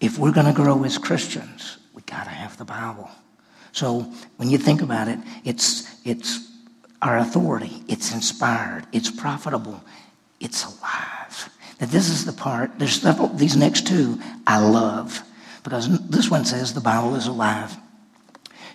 If 0.00 0.18
we're 0.18 0.32
going 0.32 0.46
to 0.46 0.52
grow 0.52 0.84
as 0.84 0.98
Christians, 0.98 1.78
we 1.94 2.02
got 2.02 2.24
to 2.24 2.30
have 2.30 2.56
the 2.58 2.64
Bible. 2.64 3.10
So 3.72 4.00
when 4.36 4.48
you 4.48 4.58
think 4.58 4.82
about 4.82 5.08
it, 5.08 5.18
it's, 5.44 5.92
it's 6.06 6.48
our 7.02 7.18
authority. 7.18 7.82
It's 7.88 8.14
inspired. 8.14 8.86
It's 8.92 9.10
profitable. 9.10 9.82
It's 10.38 10.64
alive. 10.64 11.50
Now 11.80 11.88
this 11.88 12.08
is 12.08 12.24
the 12.24 12.32
part, 12.32 12.78
there's 12.78 13.00
several, 13.00 13.28
these 13.28 13.56
next 13.56 13.86
two 13.86 14.20
I 14.46 14.58
love 14.58 15.22
because 15.64 15.88
this 16.08 16.30
one 16.30 16.44
says 16.44 16.72
the 16.72 16.80
Bible 16.80 17.16
is 17.16 17.26
alive. 17.26 17.76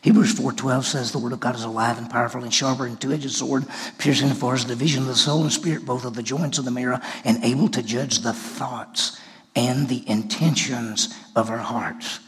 Hebrews 0.03 0.36
4.12 0.36 0.83
says 0.83 1.12
the 1.13 1.17
word 1.17 1.31
of 1.31 1.39
God 1.39 1.55
is 1.55 1.63
alive 1.63 1.98
and 1.98 2.10
powerful 2.10 2.43
and 2.43 2.53
sharper 2.53 2.86
than 2.86 2.98
two-edged 2.98 3.31
sword, 3.31 3.65
piercing 3.98 4.29
as 4.29 4.38
far 4.38 4.53
as 4.53 4.65
the 4.65 4.75
division 4.75 5.03
of 5.03 5.07
the 5.07 5.15
soul 5.15 5.43
and 5.43 5.51
spirit, 5.51 5.86
both 5.86 6.03
of 6.03 6.13
the 6.13 6.22
joints 6.22 6.57
of 6.57 6.65
the 6.65 6.72
marrow, 6.72 7.00
and 7.24 7.41
able 7.41 7.69
to 7.69 7.81
judge 7.81 8.19
the 8.19 8.33
thoughts 8.33 9.17
and 9.55 9.88
the 9.88 10.07
intentions 10.10 11.17
of 11.38 11.50
our 11.50 11.57
hearts. 11.57 12.19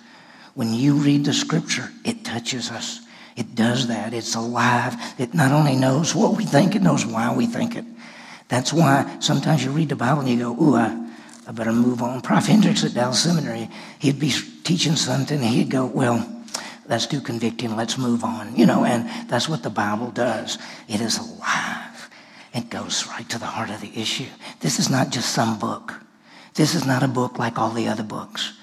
When 0.53 0.73
you 0.73 0.93
read 0.93 1.25
the 1.25 1.33
scripture, 1.33 1.91
it 2.05 2.23
touches 2.23 2.71
us. 2.71 3.01
It 3.35 3.55
does 3.55 3.87
that. 3.87 4.13
It's 4.13 4.35
alive. 4.35 4.95
It 5.19 5.33
not 5.33 5.51
only 5.51 5.75
knows 5.75 6.15
what 6.15 6.37
we 6.37 6.45
think, 6.45 6.75
it 6.75 6.81
knows 6.81 7.05
why 7.05 7.35
we 7.35 7.45
think 7.45 7.75
it. 7.75 7.83
That's 8.47 8.71
why 8.71 9.17
sometimes 9.19 9.65
you 9.65 9.71
read 9.71 9.89
the 9.89 9.97
Bible 9.97 10.21
and 10.21 10.29
you 10.29 10.37
go, 10.37 10.63
ooh, 10.63 10.75
I, 10.75 11.09
I 11.45 11.51
better 11.51 11.73
move 11.73 12.01
on. 12.01 12.21
Prof. 12.21 12.45
Hendricks 12.45 12.85
at 12.85 12.93
Dallas 12.93 13.21
Seminary, 13.21 13.69
he'd 13.99 14.19
be 14.19 14.31
teaching 14.63 14.95
something, 14.95 15.39
and 15.39 15.49
he'd 15.49 15.69
go, 15.69 15.85
Well, 15.85 16.34
that's 16.87 17.07
too 17.07 17.21
convicting. 17.21 17.75
Let's 17.75 17.97
move 17.97 18.23
on. 18.23 18.55
You 18.55 18.65
know, 18.65 18.85
and 18.85 19.09
that's 19.29 19.49
what 19.49 19.63
the 19.63 19.69
Bible 19.69 20.11
does. 20.11 20.57
It 20.87 21.01
is 21.01 21.17
alive. 21.17 22.09
It 22.53 22.69
goes 22.69 23.07
right 23.07 23.27
to 23.29 23.39
the 23.39 23.45
heart 23.45 23.69
of 23.69 23.81
the 23.81 23.99
issue. 23.99 24.27
This 24.61 24.79
is 24.79 24.89
not 24.89 25.09
just 25.09 25.33
some 25.33 25.59
book. 25.59 25.93
This 26.53 26.73
is 26.73 26.85
not 26.85 27.03
a 27.03 27.07
book 27.07 27.37
like 27.37 27.59
all 27.59 27.71
the 27.71 27.87
other 27.87 28.03
books. 28.03 28.53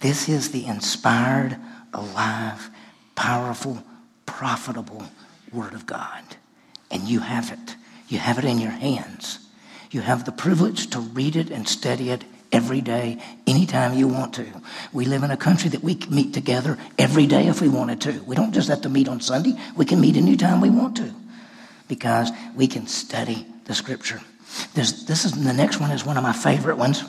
This 0.00 0.28
is 0.28 0.50
the 0.50 0.64
inspired, 0.66 1.58
alive, 1.92 2.70
powerful, 3.16 3.82
profitable 4.24 5.04
Word 5.52 5.74
of 5.74 5.86
God. 5.86 6.22
And 6.90 7.02
you 7.02 7.20
have 7.20 7.52
it. 7.52 7.76
You 8.08 8.18
have 8.18 8.38
it 8.38 8.44
in 8.44 8.58
your 8.58 8.70
hands. 8.70 9.40
You 9.90 10.00
have 10.00 10.24
the 10.24 10.32
privilege 10.32 10.88
to 10.90 11.00
read 11.00 11.36
it 11.36 11.50
and 11.50 11.68
study 11.68 12.10
it 12.10 12.24
every 12.54 12.80
day, 12.80 13.18
anytime 13.48 13.94
you 13.94 14.06
want 14.06 14.32
to. 14.34 14.46
We 14.92 15.06
live 15.06 15.24
in 15.24 15.32
a 15.32 15.36
country 15.36 15.68
that 15.70 15.82
we 15.82 15.98
meet 16.08 16.32
together 16.32 16.78
every 16.96 17.26
day 17.26 17.48
if 17.48 17.60
we 17.60 17.68
wanted 17.68 18.00
to. 18.02 18.22
We 18.22 18.36
don't 18.36 18.54
just 18.54 18.68
have 18.68 18.82
to 18.82 18.88
meet 18.88 19.08
on 19.08 19.20
Sunday, 19.20 19.58
we 19.76 19.84
can 19.84 20.00
meet 20.00 20.16
anytime 20.16 20.60
we 20.60 20.70
want 20.70 20.96
to 20.98 21.12
because 21.88 22.30
we 22.54 22.68
can 22.68 22.86
study 22.86 23.44
the 23.64 23.74
scripture. 23.74 24.20
There's, 24.74 25.04
this 25.04 25.24
is 25.24 25.32
the 25.32 25.52
next 25.52 25.80
one 25.80 25.90
is 25.90 26.06
one 26.06 26.16
of 26.16 26.22
my 26.22 26.32
favorite 26.32 26.76
ones, 26.76 27.02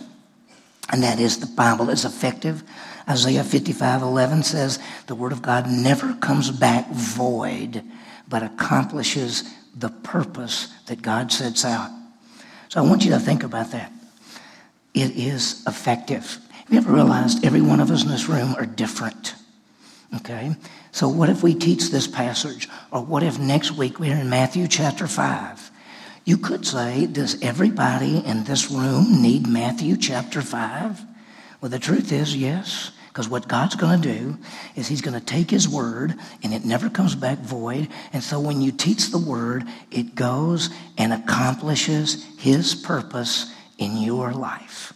and 0.92 1.04
that 1.04 1.20
is 1.20 1.38
the 1.38 1.46
Bible 1.46 1.92
is 1.92 2.06
effective. 2.06 2.64
Isaiah 3.08 3.44
55 3.44 4.02
11 4.02 4.44
says, 4.44 4.80
The 5.06 5.16
word 5.16 5.32
of 5.32 5.44
God 5.44 5.70
never 5.70 6.16
comes 6.16 6.50
back 6.50 6.90
void, 6.90 7.84
but 8.28 8.42
accomplishes 8.42 9.44
the 9.75 9.90
purpose 9.90 10.74
that 10.88 11.04
God 11.04 11.32
sets 11.32 11.64
out. 11.64 11.92
So 12.70 12.84
I 12.84 12.88
want 12.88 13.06
you 13.06 13.12
to 13.12 13.20
think 13.20 13.44
about 13.44 13.72
that 13.72 13.92
it 14.96 15.18
is 15.18 15.64
effective. 15.68 16.40
Have 16.52 16.74
you 16.74 16.78
ever 16.80 16.94
realized 16.94 17.46
every 17.46 17.62
one 17.62 17.80
of 17.80 17.92
us 17.92 18.04
in 18.04 18.10
this 18.10 18.30
room 18.30 18.56
are 18.56 18.66
different? 18.66 19.36
Okay? 20.16 20.56
So, 20.92 21.10
what 21.10 21.30
if 21.30 21.44
we 21.44 21.54
teach 21.54 21.92
this 21.92 22.08
passage? 22.08 22.70
Or 22.92 23.02
what 23.02 23.22
if 23.22 23.38
next 23.38 23.72
week 23.72 24.00
we're 24.00 24.16
in 24.16 24.30
Matthew 24.30 24.68
chapter 24.68 25.08
5? 25.08 25.72
You 26.24 26.38
could 26.38 26.66
say, 26.66 27.06
Does 27.06 27.42
everybody 27.42 28.25
in 28.25 28.46
this 28.46 28.72
room 28.72 29.22
need 29.22 29.48
Matthew 29.48 29.98
chapter 29.98 30.42
5? 30.42 31.02
Well, 31.62 31.70
the 31.70 31.80
truth 31.80 32.12
is, 32.12 32.36
yes. 32.36 32.92
Because 33.10 33.30
what 33.30 33.48
God's 33.48 33.75
going 33.75 34.02
to 34.02 34.14
do 34.14 34.38
is 34.75 34.88
He's 34.88 35.02
going 35.02 35.18
to 35.18 35.25
take 35.25 35.50
His 35.50 35.70
word 35.70 36.16
and 36.44 36.54
it 36.54 36.66
never 36.66 36.90
comes 36.90 37.16
back 37.16 37.40
void. 37.40 37.88
And 38.12 38.22
so 38.22 38.40
when 38.40 38.62
you 38.62 38.72
teach 38.72 39.10
the 39.10 39.18
word, 39.18 39.64
it 39.92 40.16
goes 40.16 40.70
and 40.98 41.14
accomplishes 41.14 42.25
His 42.38 42.75
purpose 42.75 43.55
in 43.77 43.98
your 43.98 44.34
life. 44.34 44.94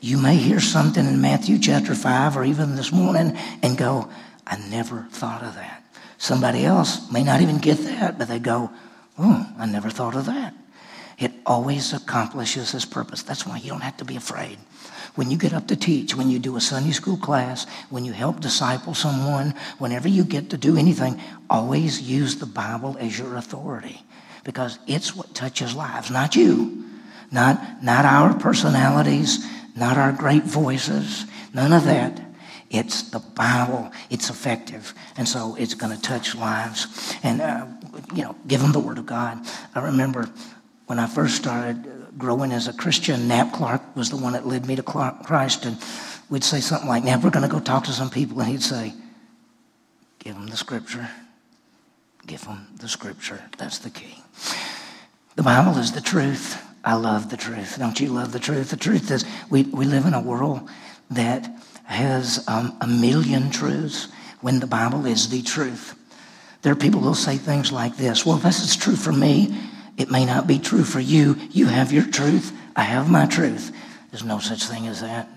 You 0.00 0.16
may 0.16 0.36
hear 0.36 0.60
something 0.60 1.06
in 1.06 1.20
Matthew 1.20 1.58
chapter 1.58 1.94
5 1.94 2.36
or 2.36 2.44
even 2.44 2.76
this 2.76 2.92
morning 2.92 3.36
and 3.62 3.76
go, 3.76 4.08
I 4.46 4.56
never 4.68 5.06
thought 5.10 5.42
of 5.42 5.54
that. 5.56 5.82
Somebody 6.16 6.64
else 6.64 7.10
may 7.10 7.22
not 7.22 7.40
even 7.40 7.58
get 7.58 7.78
that, 7.78 8.18
but 8.18 8.28
they 8.28 8.38
go, 8.38 8.70
Oh, 9.18 9.46
I 9.58 9.66
never 9.66 9.90
thought 9.90 10.16
of 10.16 10.26
that. 10.26 10.54
It 11.18 11.32
always 11.44 11.92
accomplishes 11.92 12.72
its 12.72 12.86
purpose. 12.86 13.22
That's 13.22 13.46
why 13.46 13.58
you 13.58 13.68
don't 13.68 13.82
have 13.82 13.98
to 13.98 14.06
be 14.06 14.16
afraid. 14.16 14.58
When 15.14 15.30
you 15.30 15.36
get 15.36 15.52
up 15.52 15.68
to 15.68 15.76
teach, 15.76 16.14
when 16.14 16.30
you 16.30 16.38
do 16.38 16.56
a 16.56 16.60
Sunday 16.60 16.92
school 16.92 17.18
class, 17.18 17.66
when 17.90 18.06
you 18.06 18.12
help 18.12 18.40
disciple 18.40 18.94
someone, 18.94 19.54
whenever 19.78 20.08
you 20.08 20.24
get 20.24 20.50
to 20.50 20.56
do 20.56 20.78
anything, 20.78 21.20
always 21.50 22.00
use 22.00 22.36
the 22.36 22.46
Bible 22.46 22.96
as 22.98 23.18
your 23.18 23.36
authority 23.36 24.00
because 24.44 24.78
it's 24.86 25.14
what 25.14 25.34
touches 25.34 25.74
lives, 25.74 26.10
not 26.10 26.36
you. 26.36 26.89
Not, 27.32 27.82
not 27.82 28.04
our 28.04 28.34
personalities, 28.38 29.46
not 29.76 29.96
our 29.96 30.12
great 30.12 30.44
voices, 30.44 31.26
none 31.54 31.72
of 31.72 31.84
that. 31.84 32.20
It's 32.70 33.02
the 33.10 33.18
Bible. 33.18 33.90
It's 34.10 34.30
effective. 34.30 34.94
And 35.16 35.28
so 35.28 35.56
it's 35.56 35.74
going 35.74 35.94
to 35.94 36.00
touch 36.00 36.36
lives. 36.36 37.16
And, 37.22 37.40
uh, 37.40 37.66
you 38.14 38.22
know, 38.22 38.36
give 38.46 38.60
them 38.60 38.70
the 38.70 38.78
Word 38.78 38.98
of 38.98 39.06
God. 39.06 39.44
I 39.74 39.80
remember 39.80 40.30
when 40.86 41.00
I 41.00 41.06
first 41.06 41.34
started 41.34 41.84
growing 42.16 42.52
as 42.52 42.68
a 42.68 42.72
Christian, 42.72 43.26
Knapp 43.26 43.52
Clark 43.52 43.96
was 43.96 44.10
the 44.10 44.16
one 44.16 44.34
that 44.34 44.46
led 44.46 44.66
me 44.66 44.76
to 44.76 44.84
Christ. 44.84 45.66
And 45.66 45.78
we'd 46.28 46.44
say 46.44 46.60
something 46.60 46.88
like, 46.88 47.02
now 47.02 47.18
we're 47.18 47.30
going 47.30 47.48
to 47.48 47.52
go 47.52 47.58
talk 47.58 47.84
to 47.84 47.92
some 47.92 48.10
people. 48.10 48.40
And 48.40 48.48
he'd 48.48 48.62
say, 48.62 48.94
give 50.20 50.34
them 50.34 50.46
the 50.46 50.56
Scripture. 50.56 51.10
Give 52.24 52.44
them 52.44 52.68
the 52.76 52.88
Scripture. 52.88 53.42
That's 53.58 53.78
the 53.78 53.90
key. 53.90 54.22
The 55.34 55.42
Bible 55.42 55.76
is 55.78 55.90
the 55.90 56.00
truth. 56.00 56.64
I 56.84 56.94
love 56.94 57.30
the 57.30 57.36
truth. 57.36 57.76
Don't 57.78 58.00
you 58.00 58.08
love 58.08 58.32
the 58.32 58.38
truth? 58.38 58.70
The 58.70 58.76
truth 58.76 59.10
is, 59.10 59.24
we, 59.50 59.64
we 59.64 59.84
live 59.84 60.06
in 60.06 60.14
a 60.14 60.20
world 60.20 60.68
that 61.10 61.50
has 61.84 62.44
um, 62.48 62.76
a 62.80 62.86
million 62.86 63.50
truths 63.50 64.08
when 64.40 64.60
the 64.60 64.66
Bible 64.66 65.06
is 65.06 65.28
the 65.28 65.42
truth. 65.42 65.94
There 66.62 66.72
are 66.72 66.76
people 66.76 67.00
who'll 67.00 67.14
say 67.14 67.36
things 67.36 67.72
like 67.72 67.96
this 67.96 68.24
Well, 68.24 68.36
this 68.36 68.62
is 68.62 68.76
true 68.76 68.96
for 68.96 69.12
me. 69.12 69.54
It 69.96 70.10
may 70.10 70.24
not 70.24 70.46
be 70.46 70.58
true 70.58 70.84
for 70.84 71.00
you. 71.00 71.36
You 71.50 71.66
have 71.66 71.92
your 71.92 72.06
truth. 72.06 72.56
I 72.74 72.82
have 72.82 73.10
my 73.10 73.26
truth. 73.26 73.72
There's 74.10 74.24
no 74.24 74.38
such 74.38 74.64
thing 74.64 74.86
as 74.86 75.02
that. 75.02 75.28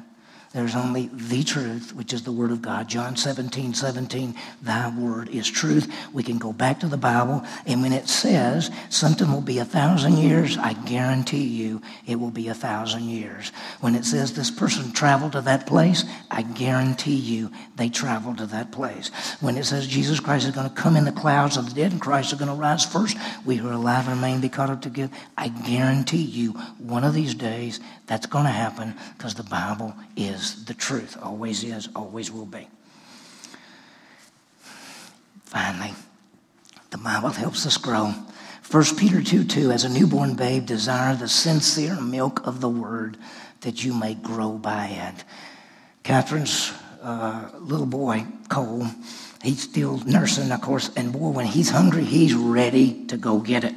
There's 0.53 0.75
only 0.75 1.09
the 1.11 1.43
truth, 1.43 1.95
which 1.95 2.13
is 2.13 2.21
the 2.21 2.31
Word 2.31 2.51
of 2.51 2.61
God. 2.61 2.87
John 2.87 3.15
17, 3.15 3.73
17, 3.73 4.35
thy 4.61 4.95
Word 4.95 5.29
is 5.29 5.49
truth. 5.49 5.91
We 6.13 6.21
can 6.21 6.37
go 6.37 6.53
back 6.53 6.79
to 6.81 6.87
the 6.87 6.95
Bible, 6.95 7.43
and 7.65 7.81
when 7.81 7.91
it 7.91 8.07
says 8.07 8.69
something 8.89 9.31
will 9.31 9.41
be 9.41 9.57
a 9.57 9.65
thousand 9.65 10.17
years, 10.17 10.55
I 10.59 10.73
guarantee 10.73 11.43
you 11.43 11.81
it 12.05 12.17
will 12.17 12.29
be 12.29 12.49
a 12.49 12.53
thousand 12.53 13.05
years. 13.05 13.51
When 13.81 13.95
it 13.95 14.05
says 14.05 14.33
this 14.33 14.51
person 14.51 14.91
traveled 14.91 15.31
to 15.31 15.41
that 15.41 15.65
place, 15.65 16.05
I 16.29 16.43
guarantee 16.43 17.15
you 17.15 17.49
they 17.75 17.89
traveled 17.89 18.37
to 18.37 18.45
that 18.47 18.71
place. 18.71 19.09
When 19.41 19.57
it 19.57 19.65
says 19.65 19.87
Jesus 19.87 20.19
Christ 20.19 20.45
is 20.45 20.53
going 20.53 20.69
to 20.69 20.75
come 20.75 20.95
in 20.95 21.05
the 21.05 21.11
clouds 21.11 21.57
of 21.57 21.67
the 21.67 21.73
dead 21.81 21.93
and 21.93 22.01
Christ 22.01 22.31
is 22.31 22.37
going 22.37 22.51
to 22.51 22.55
rise 22.55 22.85
first, 22.85 23.17
we 23.43 23.55
who 23.55 23.69
are 23.69 23.73
alive 23.73 24.07
and 24.07 24.17
remain 24.17 24.39
be 24.39 24.49
caught 24.49 24.69
up 24.69 24.83
together, 24.83 25.11
I 25.35 25.47
guarantee 25.47 26.21
you 26.21 26.51
one 26.77 27.03
of 27.03 27.15
these 27.15 27.33
days 27.33 27.79
that's 28.05 28.27
going 28.27 28.45
to 28.45 28.51
happen 28.51 28.93
because 29.17 29.33
the 29.33 29.43
Bible 29.43 29.95
is 30.15 30.42
the 30.65 30.73
truth. 30.73 31.17
Always 31.21 31.63
is, 31.63 31.89
always 31.95 32.31
will 32.31 32.45
be. 32.45 32.67
Finally, 35.45 35.93
the 36.89 36.97
Bible 36.97 37.29
helps 37.29 37.65
us 37.65 37.77
grow. 37.77 38.13
1 38.69 38.83
Peter 38.97 39.21
2 39.21 39.43
2, 39.43 39.71
as 39.71 39.83
a 39.83 39.89
newborn 39.89 40.35
babe, 40.35 40.65
desire 40.65 41.15
the 41.15 41.27
sincere 41.27 41.99
milk 42.01 42.45
of 42.47 42.59
the 42.59 42.69
word 42.69 43.17
that 43.61 43.83
you 43.83 43.93
may 43.93 44.15
grow 44.15 44.53
by 44.53 44.87
it. 44.87 45.23
Catherine's 46.03 46.73
uh, 47.01 47.49
little 47.59 47.85
boy, 47.85 48.25
Cole, 48.49 48.87
he's 49.43 49.61
still 49.61 49.97
nursing, 50.05 50.51
of 50.51 50.61
course, 50.61 50.89
and 50.95 51.13
boy, 51.13 51.29
when 51.29 51.45
he's 51.45 51.69
hungry, 51.69 52.03
he's 52.03 52.33
ready 52.33 53.05
to 53.05 53.17
go 53.17 53.39
get 53.39 53.63
it. 53.63 53.75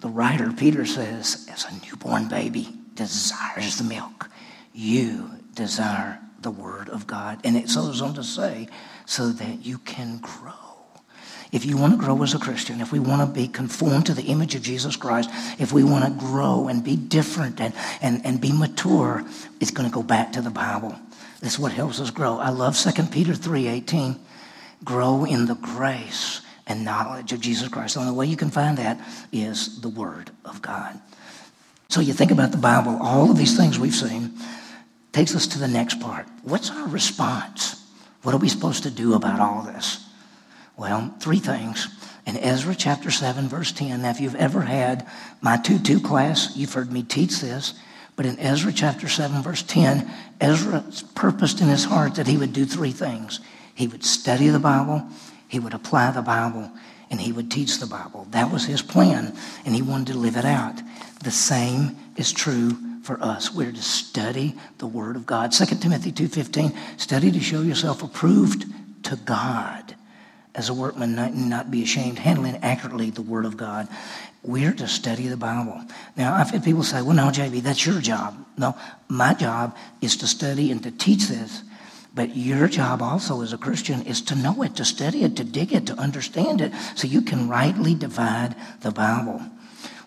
The 0.00 0.08
writer, 0.08 0.52
Peter, 0.52 0.86
says, 0.86 1.46
as 1.50 1.64
a 1.64 1.86
newborn 1.86 2.28
baby, 2.28 2.68
desires 2.94 3.76
the 3.76 3.84
milk. 3.84 4.30
You 4.72 5.30
desire 5.56 6.20
the 6.40 6.50
Word 6.52 6.88
of 6.88 7.08
God. 7.08 7.40
And 7.42 7.56
it 7.56 7.66
goes 7.74 8.00
on 8.00 8.14
to 8.14 8.22
say, 8.22 8.68
so 9.04 9.30
that 9.30 9.66
you 9.66 9.78
can 9.78 10.18
grow. 10.18 10.52
If 11.52 11.64
you 11.64 11.76
want 11.76 11.92
to 11.92 11.98
grow 11.98 12.22
as 12.22 12.34
a 12.34 12.38
Christian, 12.38 12.80
if 12.80 12.92
we 12.92 12.98
want 12.98 13.22
to 13.22 13.40
be 13.40 13.48
conformed 13.48 14.06
to 14.06 14.14
the 14.14 14.24
image 14.24 14.54
of 14.54 14.62
Jesus 14.62 14.96
Christ, 14.96 15.30
if 15.58 15.72
we 15.72 15.84
want 15.84 16.04
to 16.04 16.10
grow 16.10 16.68
and 16.68 16.84
be 16.84 16.96
different 16.96 17.60
and, 17.60 17.72
and, 18.02 18.24
and 18.24 18.40
be 18.40 18.52
mature, 18.52 19.24
it's 19.60 19.70
going 19.70 19.88
to 19.88 19.94
go 19.94 20.02
back 20.02 20.32
to 20.32 20.42
the 20.42 20.50
Bible. 20.50 20.94
That's 21.40 21.58
what 21.58 21.72
helps 21.72 22.00
us 22.00 22.10
grow. 22.10 22.38
I 22.38 22.50
love 22.50 22.76
2 22.76 23.02
Peter 23.04 23.32
3.18. 23.32 24.18
Grow 24.84 25.24
in 25.24 25.46
the 25.46 25.54
grace 25.54 26.42
and 26.66 26.84
knowledge 26.84 27.32
of 27.32 27.40
Jesus 27.40 27.68
Christ. 27.68 27.94
The 27.94 28.00
only 28.00 28.12
way 28.12 28.26
you 28.26 28.36
can 28.36 28.50
find 28.50 28.76
that 28.78 29.00
is 29.32 29.80
the 29.80 29.88
Word 29.88 30.30
of 30.44 30.60
God. 30.62 31.00
So 31.88 32.00
you 32.00 32.12
think 32.12 32.32
about 32.32 32.50
the 32.50 32.58
Bible, 32.58 32.98
all 33.00 33.30
of 33.30 33.38
these 33.38 33.56
things 33.56 33.78
we've 33.78 33.94
seen 33.94 34.36
takes 35.16 35.34
us 35.34 35.46
to 35.46 35.58
the 35.58 35.66
next 35.66 35.98
part. 35.98 36.26
What's 36.42 36.70
our 36.70 36.86
response? 36.88 37.82
What 38.22 38.34
are 38.34 38.38
we 38.38 38.50
supposed 38.50 38.82
to 38.82 38.90
do 38.90 39.14
about 39.14 39.40
all 39.40 39.62
this? 39.62 40.06
Well, 40.76 41.14
three 41.20 41.38
things. 41.38 41.88
In 42.26 42.36
Ezra 42.36 42.74
chapter 42.74 43.10
7, 43.10 43.48
verse 43.48 43.72
10, 43.72 44.02
now 44.02 44.10
if 44.10 44.20
you've 44.20 44.34
ever 44.34 44.60
had 44.60 45.08
my 45.40 45.56
2 45.56 45.78
2 45.78 46.00
class, 46.00 46.54
you've 46.54 46.74
heard 46.74 46.92
me 46.92 47.02
teach 47.02 47.40
this. 47.40 47.72
But 48.14 48.26
in 48.26 48.38
Ezra 48.38 48.74
chapter 48.74 49.08
7, 49.08 49.42
verse 49.42 49.62
10, 49.62 50.06
Ezra 50.38 50.84
purposed 51.14 51.62
in 51.62 51.68
his 51.68 51.84
heart 51.84 52.16
that 52.16 52.26
he 52.26 52.36
would 52.36 52.52
do 52.52 52.66
three 52.66 52.92
things. 52.92 53.40
He 53.74 53.86
would 53.86 54.04
study 54.04 54.48
the 54.48 54.58
Bible, 54.58 55.02
he 55.48 55.58
would 55.58 55.72
apply 55.72 56.10
the 56.10 56.20
Bible, 56.20 56.70
and 57.10 57.18
he 57.18 57.32
would 57.32 57.50
teach 57.50 57.78
the 57.78 57.86
Bible. 57.86 58.26
That 58.32 58.52
was 58.52 58.66
his 58.66 58.82
plan, 58.82 59.34
and 59.64 59.74
he 59.74 59.80
wanted 59.80 60.12
to 60.12 60.18
live 60.18 60.36
it 60.36 60.44
out. 60.44 60.78
The 61.24 61.30
same 61.30 61.96
is 62.16 62.32
true 62.32 62.76
for 63.06 63.22
us. 63.22 63.54
We're 63.54 63.72
to 63.72 63.82
study 63.82 64.54
the 64.78 64.86
Word 64.86 65.16
of 65.16 65.24
God. 65.24 65.52
2 65.52 65.64
Timothy 65.76 66.12
2.15, 66.12 67.00
study 67.00 67.30
to 67.30 67.40
show 67.40 67.62
yourself 67.62 68.02
approved 68.02 68.66
to 69.04 69.16
God 69.16 69.94
as 70.54 70.68
a 70.68 70.74
workman 70.74 71.14
not, 71.14 71.34
not 71.34 71.70
be 71.70 71.82
ashamed, 71.82 72.18
handling 72.18 72.56
accurately 72.56 73.10
the 73.10 73.22
Word 73.22 73.44
of 73.44 73.56
God. 73.56 73.88
We're 74.42 74.72
to 74.72 74.88
study 74.88 75.28
the 75.28 75.36
Bible. 75.36 75.80
Now, 76.16 76.34
I've 76.34 76.50
had 76.50 76.64
people 76.64 76.82
say, 76.82 77.02
well, 77.02 77.14
no, 77.14 77.28
JB, 77.28 77.62
that's 77.62 77.86
your 77.86 78.00
job. 78.00 78.34
No, 78.56 78.76
my 79.08 79.34
job 79.34 79.76
is 80.00 80.16
to 80.18 80.26
study 80.26 80.70
and 80.70 80.82
to 80.82 80.90
teach 80.90 81.28
this. 81.28 81.62
But 82.14 82.34
your 82.34 82.66
job 82.66 83.02
also 83.02 83.42
as 83.42 83.52
a 83.52 83.58
Christian 83.58 84.02
is 84.02 84.22
to 84.22 84.34
know 84.34 84.62
it, 84.62 84.76
to 84.76 84.84
study 84.84 85.22
it, 85.22 85.36
to 85.36 85.44
dig 85.44 85.72
it, 85.72 85.86
to 85.86 85.94
understand 85.94 86.62
it, 86.62 86.72
so 86.94 87.06
you 87.06 87.20
can 87.20 87.48
rightly 87.48 87.94
divide 87.94 88.56
the 88.80 88.90
Bible. 88.90 89.42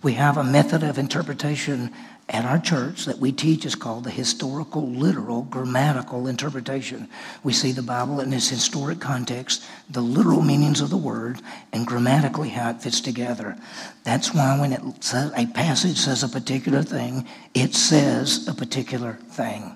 We 0.02 0.14
have 0.14 0.38
a 0.38 0.44
method 0.44 0.82
of 0.82 0.98
interpretation 0.98 1.94
at 2.30 2.46
our 2.46 2.60
church 2.60 3.06
that 3.06 3.18
we 3.18 3.32
teach 3.32 3.66
is 3.66 3.74
called 3.74 4.04
the 4.04 4.12
historical, 4.12 4.88
literal, 4.88 5.42
grammatical 5.44 6.28
interpretation. 6.28 7.10
We 7.44 7.54
see 7.54 7.72
the 7.72 7.82
Bible 7.82 8.20
in 8.20 8.32
its 8.32 8.48
historic 8.48 9.00
context, 9.00 9.66
the 9.90 10.02
literal 10.02 10.42
meanings 10.42 10.80
of 10.80 10.92
the 10.92 10.98
word, 10.98 11.42
and 11.74 11.88
grammatically 11.88 12.50
how 12.50 12.70
it 12.70 12.84
fits 12.84 13.02
together. 13.02 13.58
That's 14.04 14.32
why 14.34 14.60
when 14.60 14.74
it 14.74 14.82
says, 15.04 15.32
a 15.36 15.48
passage 15.48 15.98
says 15.98 16.22
a 16.22 16.30
particular 16.30 16.84
thing, 16.84 17.28
it 17.56 17.74
says 17.74 18.48
a 18.48 18.54
particular 18.54 19.14
thing. 19.32 19.76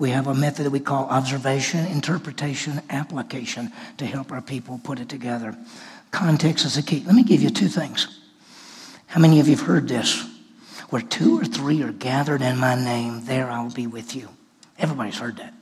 We 0.00 0.10
have 0.10 0.26
a 0.26 0.34
method 0.34 0.66
that 0.66 0.70
we 0.70 0.80
call 0.80 1.04
observation, 1.04 1.86
interpretation, 1.86 2.82
application 2.90 3.72
to 3.98 4.06
help 4.06 4.32
our 4.32 4.42
people 4.42 4.80
put 4.82 4.98
it 4.98 5.08
together. 5.08 5.56
Context 6.10 6.66
is 6.66 6.76
a 6.76 6.82
key. 6.82 7.04
Let 7.06 7.14
me 7.14 7.22
give 7.22 7.40
you 7.40 7.50
two 7.50 7.68
things. 7.68 8.20
How 9.06 9.20
many 9.20 9.38
of 9.38 9.46
you 9.46 9.54
have 9.54 9.64
heard 9.64 9.86
this? 9.86 10.33
Where 10.90 11.02
two 11.02 11.40
or 11.40 11.44
three 11.44 11.82
are 11.82 11.92
gathered 11.92 12.42
in 12.42 12.58
my 12.58 12.74
name, 12.74 13.24
there 13.24 13.50
I'll 13.50 13.70
be 13.70 13.86
with 13.86 14.14
you. 14.14 14.28
Everybody's 14.78 15.18
heard 15.18 15.36
that. 15.38 15.54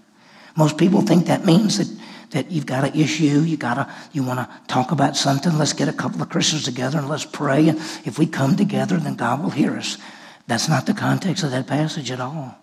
Most 0.57 0.77
people 0.77 1.01
think 1.03 1.27
that 1.27 1.45
means 1.45 1.79
that, 1.79 2.03
that 2.31 2.51
you've 2.51 2.67
got 2.67 2.85
an 2.85 3.01
issue, 3.01 3.41
you 3.41 3.57
gotta 3.57 3.93
you 4.13 4.23
wanna 4.23 4.49
talk 4.69 4.93
about 4.93 5.17
something. 5.17 5.57
Let's 5.57 5.73
get 5.73 5.89
a 5.89 5.93
couple 5.93 6.21
of 6.21 6.29
Christians 6.29 6.65
together 6.65 6.99
and 6.99 7.09
let's 7.09 7.25
pray. 7.25 7.69
And 7.69 7.79
if 8.05 8.19
we 8.19 8.27
come 8.27 8.57
together, 8.57 8.99
then 8.99 9.15
God 9.15 9.43
will 9.43 9.51
hear 9.51 9.77
us. 9.77 9.99
That's 10.47 10.69
not 10.69 10.87
the 10.87 10.95
context 10.95 11.45
of 11.45 11.51
that 11.53 11.67
passage 11.67 12.11
at 12.11 12.21
all. 12.21 12.59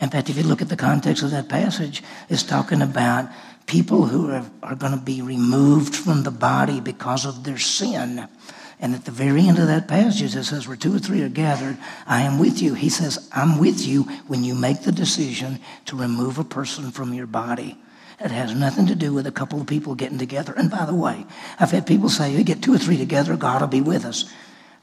In 0.00 0.10
fact, 0.10 0.30
if 0.30 0.36
you 0.36 0.42
look 0.42 0.62
at 0.62 0.68
the 0.68 0.76
context 0.76 1.22
of 1.22 1.30
that 1.30 1.48
passage, 1.48 2.02
it's 2.28 2.42
talking 2.42 2.82
about 2.82 3.30
people 3.66 4.06
who 4.06 4.30
are, 4.30 4.44
are 4.62 4.74
going 4.74 4.92
to 4.92 5.04
be 5.04 5.22
removed 5.22 5.94
from 5.94 6.22
the 6.22 6.30
body 6.30 6.80
because 6.80 7.24
of 7.24 7.44
their 7.44 7.58
sin. 7.58 8.28
And 8.78 8.94
at 8.94 9.06
the 9.06 9.10
very 9.10 9.48
end 9.48 9.58
of 9.58 9.68
that 9.68 9.88
passage, 9.88 10.34
it 10.34 10.44
says, 10.44 10.68
Where 10.68 10.76
two 10.76 10.94
or 10.94 10.98
three 10.98 11.22
are 11.22 11.30
gathered, 11.30 11.78
I 12.06 12.22
am 12.22 12.38
with 12.38 12.60
you. 12.60 12.74
He 12.74 12.90
says, 12.90 13.28
I'm 13.34 13.58
with 13.58 13.86
you 13.86 14.02
when 14.26 14.44
you 14.44 14.54
make 14.54 14.82
the 14.82 14.92
decision 14.92 15.60
to 15.86 15.96
remove 15.96 16.38
a 16.38 16.44
person 16.44 16.90
from 16.90 17.14
your 17.14 17.26
body. 17.26 17.78
It 18.20 18.30
has 18.30 18.54
nothing 18.54 18.86
to 18.86 18.94
do 18.94 19.12
with 19.12 19.26
a 19.26 19.32
couple 19.32 19.60
of 19.60 19.66
people 19.66 19.94
getting 19.94 20.18
together. 20.18 20.54
And 20.56 20.70
by 20.70 20.84
the 20.86 20.94
way, 20.94 21.24
I've 21.58 21.70
had 21.70 21.86
people 21.86 22.08
say, 22.08 22.32
You 22.32 22.44
get 22.44 22.62
two 22.62 22.74
or 22.74 22.78
three 22.78 22.98
together, 22.98 23.36
God 23.36 23.62
will 23.62 23.68
be 23.68 23.80
with 23.80 24.04
us. 24.04 24.30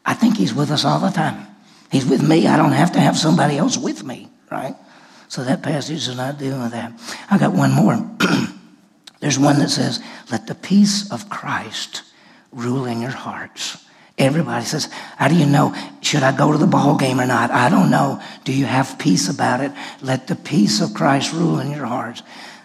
I 0.06 0.16
think 0.16 0.38
He's 0.38 0.54
with 0.54 0.72
us 0.72 0.86
all 0.86 1.00
the 1.00 1.10
time. 1.10 1.48
He's 1.92 2.06
with 2.06 2.28
me. 2.28 2.48
I 2.48 2.58
don't 2.58 2.72
have 2.72 2.94
to 2.94 3.00
have 3.00 3.18
somebody 3.18 3.58
else 3.58 3.78
with 3.78 4.04
me, 4.04 4.30
right? 4.52 4.76
So 5.28 5.44
that 5.44 5.62
passage 5.62 6.08
is 6.08 6.16
not 6.16 6.40
dealing 6.40 6.64
with 6.64 6.72
that. 6.72 6.94
I 7.30 7.38
got 7.38 7.54
one 7.54 7.72
more. 7.72 8.10
There's 9.20 9.40
one 9.40 9.60
that 9.60 9.70
says, 9.70 10.04
Let 10.32 10.48
the 10.48 10.56
peace 10.56 11.12
of 11.12 11.30
Christ 11.30 12.04
rule 12.52 12.86
in 12.86 13.02
your 13.02 13.12
hearts. 13.12 13.83
Everybody 14.18 14.66
says, 14.66 14.86
How 15.18 15.28
do 15.28 15.36
you 15.36 15.46
know? 15.46 15.76
Should 16.02 16.24
I 16.24 16.36
go 16.36 16.52
to 16.52 16.58
the 16.58 16.68
ball 16.68 16.98
game 16.98 17.20
or 17.20 17.26
not? 17.26 17.50
I 17.52 17.70
don't 17.70 17.90
know. 17.90 18.22
Do 18.44 18.54
you 18.54 18.66
have 18.66 19.00
peace 19.00 19.30
about 19.30 19.62
it? 19.62 19.72
Let 20.02 20.28
the 20.28 20.36
peace 20.36 20.82
of 20.82 20.94
Christ 20.94 21.34
rule 21.34 21.60
in 21.60 21.72
your 21.72 21.86
hearts. 21.86 22.22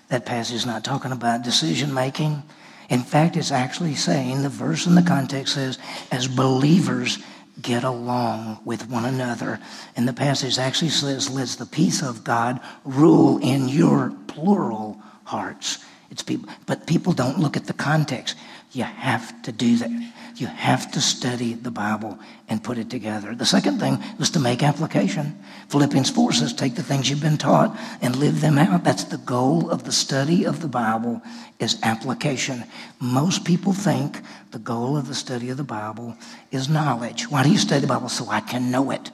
That 0.09 0.27
passage 0.27 0.57
is 0.57 0.67
not 0.67 0.85
talking 0.85 1.13
about 1.13 1.43
decision 1.43 1.93
making. 1.93 2.43
In 2.89 3.01
fact, 3.01 3.37
it's 3.37 3.53
actually 3.53 3.95
saying 3.95 4.43
the 4.43 4.49
verse 4.49 4.87
in 4.87 4.95
the 4.95 5.03
context 5.03 5.55
says, 5.55 5.79
as 6.11 6.27
believers, 6.27 7.19
get 7.61 7.85
along 7.85 8.61
with 8.65 8.89
one 8.89 9.05
another. 9.05 9.59
And 9.97 10.09
the 10.09 10.13
passage 10.13 10.59
actually 10.59 10.91
says, 10.91 11.29
let 11.29 11.49
the 11.49 11.67
peace 11.67 12.03
of 12.03 12.25
God 12.25 12.61
rule 12.85 13.39
in 13.39 13.69
your 13.69 14.13
plural 14.27 15.01
hearts. 15.25 15.85
It's 16.11 16.23
people, 16.23 16.49
but 16.67 16.87
people 16.87 17.13
don't 17.13 17.39
look 17.39 17.57
at 17.57 17.67
the 17.67 17.73
context. 17.73 18.37
You 18.73 18.85
have 18.85 19.43
to 19.43 19.53
do 19.53 19.77
that. 19.77 19.91
You 20.37 20.47
have 20.47 20.93
to 20.93 21.01
study 21.01 21.55
the 21.55 21.71
Bible 21.71 22.17
and 22.49 22.63
put 22.63 22.79
it 22.79 22.89
together. 22.89 23.35
The 23.35 23.45
second 23.45 23.81
thing 23.81 23.99
was 24.19 24.31
to 24.31 24.41
make 24.41 24.63
application. 24.63 25.37
Philippians 25.69 26.11
4 26.11 26.33
says, 26.33 26.53
take 26.55 26.77
the 26.77 26.83
things 26.83 27.11
you've 27.11 27.21
been 27.21 27.39
taught 27.39 27.77
and 28.01 28.15
live 28.15 28.41
them 28.41 28.57
out. 28.57 28.85
That's 28.85 29.05
the 29.05 29.19
goal 29.19 29.69
of 29.69 29.83
the 29.83 29.91
study 29.91 30.45
of 30.45 30.61
the 30.61 30.69
Bible 30.69 31.21
is 31.59 31.81
application. 31.83 32.65
Most 33.01 33.45
people 33.45 33.73
think 33.73 34.21
the 34.53 34.61
goal 34.61 34.97
of 34.97 35.09
the 35.09 35.15
study 35.15 35.51
of 35.51 35.57
the 35.57 35.65
Bible 35.65 36.17
is 36.53 36.69
knowledge. 36.69 37.29
Why 37.29 37.43
do 37.43 37.51
you 37.51 37.59
study 37.59 37.81
the 37.81 37.89
Bible? 37.89 38.09
So 38.09 38.29
I 38.29 38.41
can 38.41 38.71
know 38.71 38.93
it. 38.93 39.11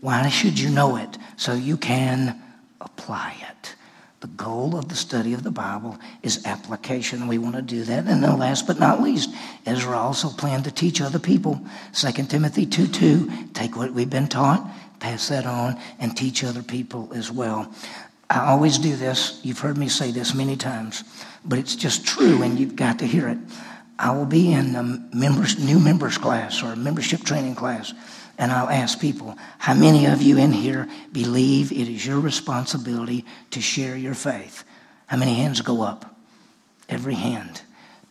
Why 0.00 0.28
should 0.28 0.58
you 0.58 0.70
know 0.70 0.96
it? 0.96 1.16
So 1.36 1.54
you 1.54 1.76
can 1.76 2.42
apply 2.80 3.36
it. 3.40 3.75
The 4.26 4.42
goal 4.42 4.76
of 4.76 4.88
the 4.88 4.96
study 4.96 5.34
of 5.34 5.44
the 5.44 5.52
Bible 5.52 5.96
is 6.20 6.44
application. 6.44 7.28
We 7.28 7.38
want 7.38 7.54
to 7.54 7.62
do 7.62 7.84
that. 7.84 8.06
And 8.06 8.24
then 8.24 8.38
last 8.40 8.66
but 8.66 8.80
not 8.80 9.00
least, 9.00 9.30
Ezra 9.64 9.96
also 9.96 10.30
planned 10.30 10.64
to 10.64 10.72
teach 10.72 11.00
other 11.00 11.20
people. 11.20 11.60
2 11.92 12.10
Timothy 12.24 12.66
2 12.66 12.88
2, 12.88 13.30
take 13.54 13.76
what 13.76 13.92
we've 13.92 14.10
been 14.10 14.26
taught, 14.26 14.68
pass 14.98 15.28
that 15.28 15.46
on, 15.46 15.78
and 16.00 16.16
teach 16.16 16.42
other 16.42 16.64
people 16.64 17.08
as 17.14 17.30
well. 17.30 17.72
I 18.28 18.40
always 18.46 18.78
do 18.78 18.96
this. 18.96 19.38
You've 19.44 19.60
heard 19.60 19.78
me 19.78 19.88
say 19.88 20.10
this 20.10 20.34
many 20.34 20.56
times, 20.56 21.04
but 21.44 21.60
it's 21.60 21.76
just 21.76 22.04
true, 22.04 22.42
and 22.42 22.58
you've 22.58 22.74
got 22.74 22.98
to 22.98 23.06
hear 23.06 23.28
it. 23.28 23.38
I 23.96 24.10
will 24.10 24.26
be 24.26 24.52
in 24.52 24.74
a 24.74 24.82
members, 25.14 25.56
new 25.56 25.78
members 25.78 26.18
class 26.18 26.64
or 26.64 26.74
membership 26.74 27.20
training 27.20 27.54
class 27.54 27.94
and 28.38 28.52
I'll 28.52 28.68
ask 28.68 29.00
people, 29.00 29.36
how 29.58 29.74
many 29.74 30.06
of 30.06 30.20
you 30.20 30.36
in 30.38 30.52
here 30.52 30.88
believe 31.12 31.72
it 31.72 31.88
is 31.88 32.06
your 32.06 32.20
responsibility 32.20 33.24
to 33.50 33.60
share 33.60 33.96
your 33.96 34.14
faith? 34.14 34.64
How 35.06 35.16
many 35.16 35.34
hands 35.34 35.60
go 35.60 35.82
up? 35.82 36.14
Every 36.88 37.14
hand. 37.14 37.62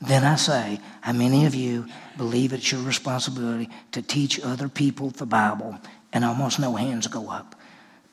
Then 0.01 0.23
I 0.23 0.35
say, 0.35 0.79
how 1.01 1.13
many 1.13 1.45
of 1.45 1.55
you 1.55 1.87
believe 2.17 2.53
it's 2.53 2.71
your 2.71 2.81
responsibility 2.81 3.69
to 3.91 4.01
teach 4.01 4.39
other 4.41 4.67
people 4.67 5.11
the 5.11 5.25
Bible? 5.25 5.77
And 6.11 6.25
almost 6.25 6.59
no 6.59 6.75
hands 6.75 7.07
go 7.07 7.29
up. 7.29 7.55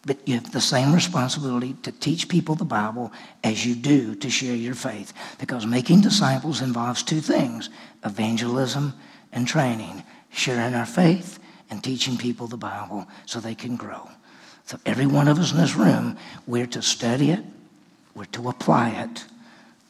But 0.04 0.26
you 0.26 0.34
have 0.34 0.50
the 0.50 0.60
same 0.60 0.92
responsibility 0.92 1.76
to 1.82 1.92
teach 1.92 2.28
people 2.28 2.56
the 2.56 2.64
Bible 2.64 3.12
as 3.44 3.64
you 3.64 3.74
do 3.74 4.16
to 4.16 4.28
share 4.28 4.56
your 4.56 4.74
faith. 4.74 5.12
Because 5.38 5.64
making 5.64 6.00
disciples 6.00 6.60
involves 6.60 7.02
two 7.02 7.20
things 7.20 7.70
evangelism 8.04 8.94
and 9.32 9.46
training. 9.46 10.02
Sharing 10.30 10.74
our 10.74 10.86
faith 10.86 11.38
and 11.72 11.82
teaching 11.82 12.18
people 12.18 12.46
the 12.46 12.56
Bible 12.58 13.08
so 13.24 13.40
they 13.40 13.54
can 13.54 13.76
grow. 13.76 14.10
So, 14.66 14.78
every 14.84 15.06
one 15.06 15.26
of 15.26 15.38
us 15.38 15.52
in 15.52 15.56
this 15.56 15.74
room, 15.74 16.18
we're 16.46 16.66
to 16.66 16.82
study 16.82 17.30
it, 17.30 17.40
we're 18.14 18.26
to 18.26 18.50
apply 18.50 18.90
it, 18.90 19.24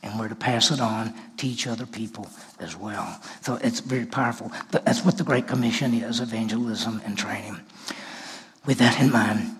and 0.00 0.18
we're 0.18 0.28
to 0.28 0.36
pass 0.36 0.70
it 0.70 0.80
on, 0.80 1.12
teach 1.36 1.66
other 1.66 1.84
people 1.84 2.30
as 2.60 2.76
well. 2.76 3.20
So, 3.40 3.56
it's 3.56 3.80
very 3.80 4.06
powerful. 4.06 4.52
That's 4.70 5.04
what 5.04 5.18
the 5.18 5.24
Great 5.24 5.48
Commission 5.48 5.92
is 5.92 6.20
evangelism 6.20 7.02
and 7.04 7.18
training. 7.18 7.58
With 8.64 8.78
that 8.78 9.00
in 9.00 9.10
mind, 9.10 9.50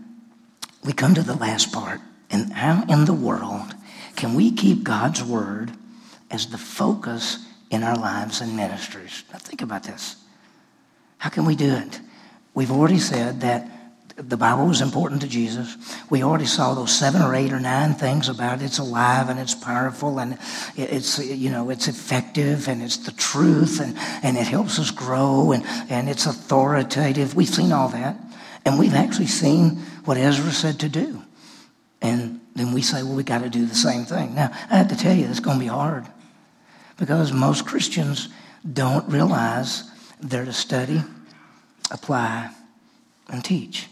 we 0.84 0.92
come 0.92 1.14
to 1.14 1.22
the 1.24 1.34
last 1.34 1.72
part. 1.72 2.00
And 2.30 2.52
how 2.52 2.84
in 2.88 3.04
the 3.04 3.12
world 3.12 3.74
can 4.14 4.34
we 4.34 4.52
keep 4.52 4.84
God's 4.84 5.24
Word 5.24 5.72
as 6.30 6.46
the 6.46 6.58
focus 6.58 7.44
in 7.68 7.82
our 7.82 7.96
lives 7.96 8.40
and 8.40 8.56
ministries? 8.56 9.24
Now, 9.32 9.38
think 9.40 9.60
about 9.60 9.82
this. 9.82 10.16
How 11.18 11.30
can 11.30 11.44
we 11.44 11.56
do 11.56 11.72
it? 11.72 12.00
We've 12.54 12.70
already 12.70 12.98
said 12.98 13.40
that 13.40 13.68
the 14.16 14.36
Bible 14.36 14.66
was 14.66 14.80
important 14.80 15.22
to 15.22 15.28
Jesus. 15.28 15.76
We 16.10 16.22
already 16.22 16.44
saw 16.44 16.74
those 16.74 16.96
seven 16.96 17.22
or 17.22 17.34
eight 17.34 17.52
or 17.52 17.60
nine 17.60 17.94
things 17.94 18.28
about 18.28 18.60
it. 18.60 18.66
It's 18.66 18.78
alive 18.78 19.28
and 19.28 19.40
it's 19.40 19.54
powerful 19.54 20.18
and 20.18 20.38
it's, 20.76 21.18
you 21.18 21.50
know, 21.50 21.70
it's 21.70 21.88
effective 21.88 22.68
and 22.68 22.82
it's 22.82 22.98
the 22.98 23.12
truth 23.12 23.80
and, 23.80 23.96
and 24.22 24.36
it 24.36 24.46
helps 24.46 24.78
us 24.78 24.90
grow 24.90 25.52
and, 25.52 25.64
and 25.90 26.08
it's 26.08 26.26
authoritative. 26.26 27.34
We've 27.34 27.48
seen 27.48 27.72
all 27.72 27.88
that. 27.88 28.16
And 28.64 28.78
we've 28.78 28.94
actually 28.94 29.26
seen 29.26 29.76
what 30.04 30.16
Ezra 30.16 30.52
said 30.52 30.80
to 30.80 30.88
do. 30.88 31.22
And 32.00 32.40
then 32.54 32.72
we 32.72 32.82
say, 32.82 33.02
well, 33.02 33.14
we 33.14 33.22
got 33.22 33.42
to 33.42 33.48
do 33.48 33.64
the 33.64 33.74
same 33.74 34.04
thing. 34.04 34.34
Now, 34.34 34.50
I 34.70 34.76
have 34.76 34.88
to 34.88 34.96
tell 34.96 35.16
you, 35.16 35.26
it's 35.26 35.40
going 35.40 35.58
to 35.58 35.64
be 35.64 35.68
hard 35.68 36.06
because 36.98 37.32
most 37.32 37.66
Christians 37.66 38.28
don't 38.70 39.08
realize 39.08 39.90
they're 40.20 40.44
to 40.44 40.52
study 40.52 41.02
apply, 41.92 42.50
and 43.28 43.44
teach. 43.44 43.88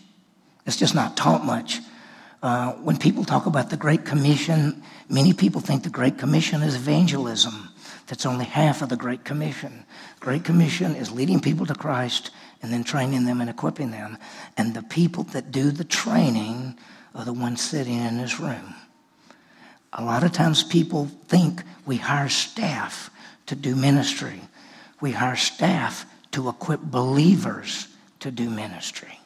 It's 0.67 0.77
just 0.77 0.95
not 0.95 1.17
taught 1.17 1.45
much. 1.45 1.81
Uh, 2.43 2.73
when 2.73 2.97
people 2.97 3.25
talk 3.25 3.47
about 3.47 3.71
the 3.71 3.77
Great 3.77 4.05
Commission, 4.05 4.83
many 5.09 5.33
people 5.33 5.61
think 5.61 5.83
the 5.83 5.91
Great 5.91 6.19
Commission 6.19 6.63
is 6.63 6.75
evangelism. 6.75 7.69
That's 8.07 8.27
only 8.27 8.47
half 8.47 8.83
of 8.83 8.89
the 8.89 8.97
Great 8.97 9.25
Commission. 9.25 9.85
Great 10.19 10.45
Commission 10.45 10.97
is 10.97 11.13
leading 11.13 11.41
people 11.41 11.67
to 11.67 11.75
Christ 11.75 12.31
and 12.63 12.73
then 12.73 12.83
training 12.83 13.25
them 13.25 13.41
and 13.41 13.49
equipping 13.49 13.91
them. 13.91 14.19
And 14.57 14.75
the 14.75 14.83
people 14.83 15.25
that 15.25 15.53
do 15.53 15.71
the 15.71 15.85
training 15.85 16.79
are 17.15 17.25
the 17.25 17.33
ones 17.33 17.61
sitting 17.61 18.01
in 18.01 18.19
this 18.19 18.41
room. 18.41 18.75
A 19.93 20.05
lot 20.05 20.25
of 20.25 20.33
times 20.33 20.63
people 20.63 21.07
think 21.29 21.63
we 21.85 21.97
hire 21.97 22.29
staff 22.29 23.11
to 23.47 23.55
do 23.55 23.75
ministry. 23.77 24.41
We 25.01 25.13
hire 25.13 25.37
staff 25.37 26.07
to 26.33 26.49
equip 26.49 26.81
believers 26.81 27.89
to 28.21 28.31
do 28.31 28.49
ministry. 28.49 29.19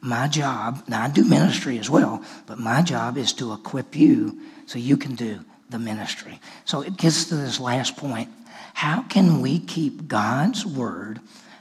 My 0.00 0.28
job, 0.28 0.84
now 0.88 1.04
I 1.04 1.10
do 1.10 1.24
ministry 1.24 1.78
as 1.78 1.90
well, 1.90 2.24
but 2.46 2.58
my 2.58 2.80
job 2.82 3.18
is 3.18 3.32
to 3.34 3.52
equip 3.52 3.94
you 3.94 4.40
so 4.66 4.78
you 4.78 4.96
can 4.96 5.14
do 5.14 5.40
the 5.68 5.78
ministry. 5.78 6.40
So 6.64 6.80
it 6.80 6.96
gets 6.96 7.26
to 7.26 7.36
this 7.36 7.60
last 7.60 7.96
point. 7.96 8.30
How 8.74 9.02
can 9.02 9.40
we 9.40 9.58
keep 9.58 10.08
God's 10.08 10.64
word 10.64 11.20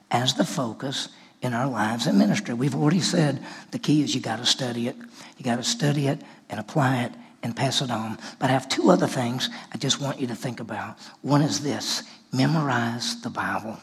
as 0.09 0.35
the 0.35 0.45
focus 0.45 1.09
in 1.41 1.53
our 1.53 1.67
lives 1.67 2.07
and 2.07 2.17
ministry? 2.17 2.53
We've 2.53 2.75
already 2.75 3.01
said 3.01 3.43
the 3.71 3.79
key 3.79 4.03
is 4.03 4.15
you 4.15 4.21
got 4.21 4.37
to 4.37 4.45
study 4.45 4.87
it. 4.87 4.95
You 5.37 5.43
got 5.43 5.57
to 5.57 5.63
study 5.63 6.07
it 6.07 6.21
and 6.49 6.59
apply 6.59 7.03
it 7.03 7.11
and 7.43 7.55
pass 7.55 7.81
it 7.81 7.91
on. 7.91 8.17
But 8.39 8.49
I 8.49 8.53
have 8.53 8.69
two 8.69 8.89
other 8.89 9.07
things 9.07 9.49
I 9.73 9.77
just 9.77 9.99
want 9.99 10.19
you 10.19 10.27
to 10.27 10.35
think 10.35 10.59
about. 10.59 10.97
One 11.21 11.41
is 11.41 11.61
this 11.61 12.03
memorize 12.31 13.21
the 13.21 13.29
Bible. 13.29 13.77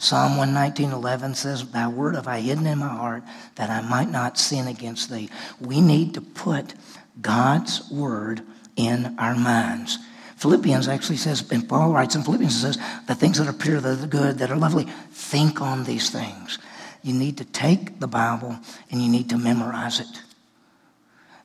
Psalm 0.00 0.38
119.11 0.38 1.36
says, 1.36 1.68
Thy 1.68 1.86
word 1.86 2.14
have 2.14 2.26
I 2.26 2.40
hidden 2.40 2.66
in 2.66 2.78
my 2.78 2.88
heart 2.88 3.22
that 3.56 3.68
I 3.68 3.82
might 3.82 4.08
not 4.08 4.38
sin 4.38 4.66
against 4.66 5.10
thee. 5.10 5.28
We 5.60 5.82
need 5.82 6.14
to 6.14 6.22
put 6.22 6.72
God's 7.20 7.88
word 7.90 8.40
in 8.76 9.14
our 9.18 9.34
minds. 9.34 9.98
Philippians 10.36 10.88
actually 10.88 11.18
says, 11.18 11.44
and 11.52 11.68
Paul 11.68 11.92
writes 11.92 12.14
in 12.14 12.22
Philippians, 12.22 12.62
says, 12.62 12.78
the 13.08 13.14
things 13.14 13.36
that 13.36 13.46
are 13.46 13.52
pure, 13.52 13.78
that 13.78 14.02
are 14.02 14.06
good, 14.06 14.38
that 14.38 14.50
are 14.50 14.56
lovely, 14.56 14.84
think 15.10 15.60
on 15.60 15.84
these 15.84 16.08
things. 16.08 16.58
You 17.02 17.12
need 17.12 17.36
to 17.36 17.44
take 17.44 18.00
the 18.00 18.08
Bible 18.08 18.58
and 18.90 19.02
you 19.02 19.10
need 19.10 19.28
to 19.28 19.36
memorize 19.36 20.00
it. 20.00 20.22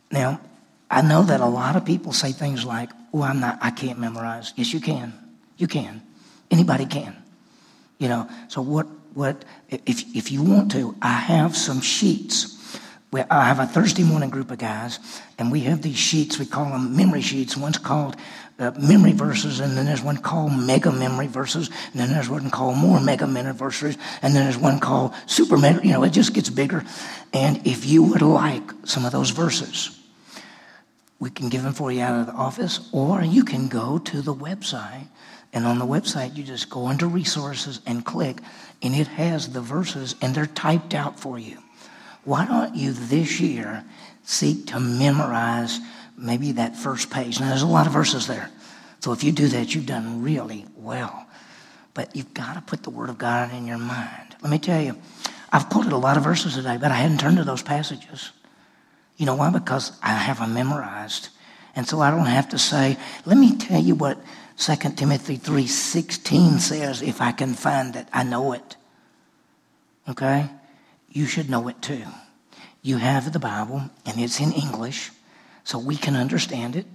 Now, 0.09 0.39
I 0.89 1.01
know 1.01 1.23
that 1.23 1.41
a 1.41 1.45
lot 1.45 1.75
of 1.75 1.83
people 1.83 2.13
say 2.13 2.31
things 2.31 2.63
like, 2.63 2.89
oh, 3.13 3.21
I'm 3.21 3.41
not, 3.41 3.59
I 3.61 3.71
can't 3.71 3.99
memorize. 3.99 4.53
Yes, 4.55 4.71
you 4.71 4.79
can. 4.79 5.11
You 5.57 5.67
can. 5.67 6.01
Anybody 6.49 6.85
can. 6.85 7.14
You 7.97 8.09
know, 8.09 8.29
so 8.47 8.61
what, 8.61 8.87
what, 9.13 9.45
if, 9.69 10.15
if 10.15 10.31
you 10.31 10.43
want 10.43 10.71
to, 10.71 10.95
I 11.01 11.13
have 11.13 11.55
some 11.55 11.81
sheets. 11.81 12.51
Where 13.11 13.27
I 13.29 13.45
have 13.45 13.59
a 13.59 13.65
Thursday 13.65 14.03
morning 14.03 14.29
group 14.29 14.51
of 14.51 14.57
guys, 14.57 14.99
and 15.37 15.49
we 15.49 15.61
have 15.61 15.81
these 15.81 15.97
sheets, 15.97 16.37
we 16.37 16.45
call 16.45 16.65
them 16.65 16.97
memory 16.97 17.21
sheets. 17.21 17.55
One's 17.55 17.77
called 17.77 18.17
uh, 18.59 18.71
memory 18.77 19.13
verses, 19.13 19.61
and 19.61 19.77
then 19.77 19.85
there's 19.85 20.01
one 20.01 20.17
called 20.17 20.51
mega 20.51 20.91
memory 20.91 21.27
verses, 21.27 21.69
and 21.91 22.01
then 22.01 22.09
there's 22.09 22.27
one 22.27 22.49
called 22.49 22.77
more 22.77 22.99
mega 22.99 23.25
memory 23.25 23.53
verses, 23.53 23.97
and 24.21 24.35
then 24.35 24.43
there's 24.43 24.57
one 24.57 24.79
called 24.79 25.13
super 25.27 25.57
mega, 25.57 25.85
you 25.85 25.93
know, 25.93 26.03
it 26.03 26.09
just 26.09 26.33
gets 26.33 26.49
bigger. 26.49 26.83
And 27.31 27.65
if 27.65 27.85
you 27.85 28.03
would 28.03 28.21
like 28.21 28.63
some 28.83 29.05
of 29.05 29.13
those 29.13 29.29
verses, 29.29 29.97
we 31.19 31.29
can 31.29 31.47
give 31.47 31.63
them 31.63 31.73
for 31.73 31.91
you 31.93 32.01
out 32.01 32.19
of 32.19 32.25
the 32.27 32.33
office, 32.33 32.89
or 32.91 33.23
you 33.23 33.45
can 33.45 33.69
go 33.69 33.97
to 33.97 34.21
the 34.21 34.33
website 34.33 35.07
and 35.55 35.65
on 35.65 35.79
the 35.79 35.85
website, 35.85 36.35
you 36.35 36.43
just 36.43 36.69
go 36.69 36.87
under 36.87 37.07
resources 37.07 37.79
and 37.85 38.05
click, 38.05 38.39
and 38.83 38.93
it 38.93 39.07
has 39.07 39.53
the 39.53 39.61
verses, 39.61 40.13
and 40.21 40.35
they're 40.35 40.45
typed 40.45 40.93
out 40.93 41.17
for 41.17 41.39
you. 41.39 41.57
Why 42.25 42.45
don't 42.45 42.75
you 42.75 42.91
this 42.91 43.39
year 43.39 43.85
seek 44.23 44.67
to 44.67 44.79
memorize 44.81 45.79
maybe 46.17 46.51
that 46.51 46.75
first 46.75 47.09
page? 47.09 47.39
Now, 47.39 47.47
there's 47.49 47.61
a 47.61 47.67
lot 47.67 47.87
of 47.87 47.93
verses 47.93 48.27
there. 48.27 48.51
So 48.99 49.13
if 49.13 49.23
you 49.23 49.31
do 49.31 49.47
that, 49.47 49.73
you've 49.73 49.85
done 49.85 50.21
really 50.21 50.65
well. 50.75 51.25
But 51.93 52.13
you've 52.15 52.33
got 52.33 52.55
to 52.55 52.61
put 52.61 52.83
the 52.83 52.89
Word 52.89 53.09
of 53.09 53.17
God 53.17 53.53
in 53.53 53.65
your 53.65 53.77
mind. 53.77 54.35
Let 54.41 54.51
me 54.51 54.59
tell 54.59 54.81
you, 54.81 54.97
I've 55.53 55.69
quoted 55.69 55.93
a 55.93 55.97
lot 55.97 56.17
of 56.17 56.23
verses 56.23 56.55
today, 56.55 56.75
but 56.75 56.91
I 56.91 56.95
hadn't 56.95 57.21
turned 57.21 57.37
to 57.37 57.45
those 57.45 57.63
passages. 57.63 58.31
You 59.15 59.25
know 59.25 59.35
why? 59.35 59.51
Because 59.51 59.97
I 60.03 60.09
have 60.09 60.39
them 60.39 60.53
memorized. 60.53 61.29
And 61.77 61.87
so 61.87 62.01
I 62.01 62.11
don't 62.11 62.25
have 62.25 62.49
to 62.49 62.57
say, 62.57 62.97
let 63.25 63.37
me 63.37 63.55
tell 63.55 63.81
you 63.81 63.95
what 63.95 64.17
2 64.57 64.75
Timothy 64.95 65.37
3:16 65.37 66.59
says, 66.59 67.01
if 67.01 67.21
I 67.21 67.31
can 67.31 67.53
find 67.53 67.95
it, 67.95 68.07
I 68.13 68.23
know 68.23 68.53
it. 68.53 68.75
Okay? 70.07 70.49
You 71.09 71.25
should 71.25 71.49
know 71.49 71.67
it 71.67 71.81
too. 71.81 72.05
You 72.81 72.97
have 72.97 73.33
the 73.33 73.39
Bible 73.39 73.89
and 74.05 74.19
it's 74.19 74.39
in 74.39 74.51
English, 74.51 75.11
so 75.63 75.79
we 75.79 75.97
can 75.97 76.15
understand 76.15 76.75
it. 76.75 76.85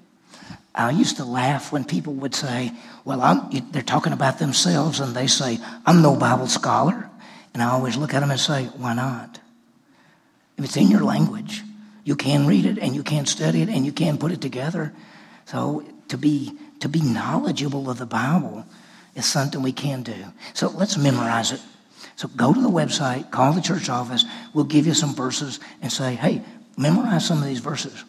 I 0.74 0.90
used 0.90 1.16
to 1.16 1.24
laugh 1.24 1.72
when 1.72 1.84
people 1.84 2.14
would 2.14 2.34
say, 2.34 2.72
Well, 3.04 3.20
I'm, 3.20 3.50
they're 3.72 3.82
talking 3.82 4.12
about 4.12 4.38
themselves, 4.38 5.00
and 5.00 5.14
they 5.14 5.26
say, 5.26 5.58
I'm 5.84 6.00
no 6.00 6.16
Bible 6.16 6.46
scholar. 6.46 7.10
And 7.52 7.62
I 7.62 7.70
always 7.70 7.96
look 7.96 8.14
at 8.14 8.20
them 8.20 8.30
and 8.30 8.38
say, 8.38 8.66
Why 8.76 8.94
not? 8.94 9.40
If 10.56 10.64
it's 10.64 10.76
in 10.76 10.90
your 10.90 11.02
language, 11.02 11.62
you 12.04 12.14
can 12.16 12.46
read 12.46 12.66
it 12.66 12.78
and 12.78 12.94
you 12.94 13.02
can 13.02 13.26
study 13.26 13.62
it 13.62 13.68
and 13.68 13.84
you 13.84 13.92
can 13.92 14.18
put 14.18 14.32
it 14.32 14.40
together. 14.40 14.92
So 15.46 15.84
to 16.08 16.16
be 16.16 16.52
to 16.80 16.88
be 16.88 17.00
knowledgeable 17.00 17.88
of 17.88 17.98
the 17.98 18.06
Bible 18.06 18.64
is 19.14 19.26
something 19.26 19.62
we 19.62 19.72
can 19.72 20.02
do. 20.02 20.14
So 20.54 20.68
let's 20.68 20.96
memorize 20.96 21.52
it. 21.52 21.60
So 22.16 22.28
go 22.28 22.52
to 22.52 22.60
the 22.60 22.68
website, 22.68 23.30
call 23.30 23.52
the 23.52 23.60
church 23.60 23.88
office. 23.88 24.24
We'll 24.52 24.64
give 24.64 24.86
you 24.86 24.94
some 24.94 25.14
verses 25.14 25.60
and 25.80 25.92
say, 25.92 26.14
hey, 26.14 26.42
memorize 26.76 27.26
some 27.26 27.38
of 27.38 27.44
these 27.44 27.60
verses. 27.60 28.04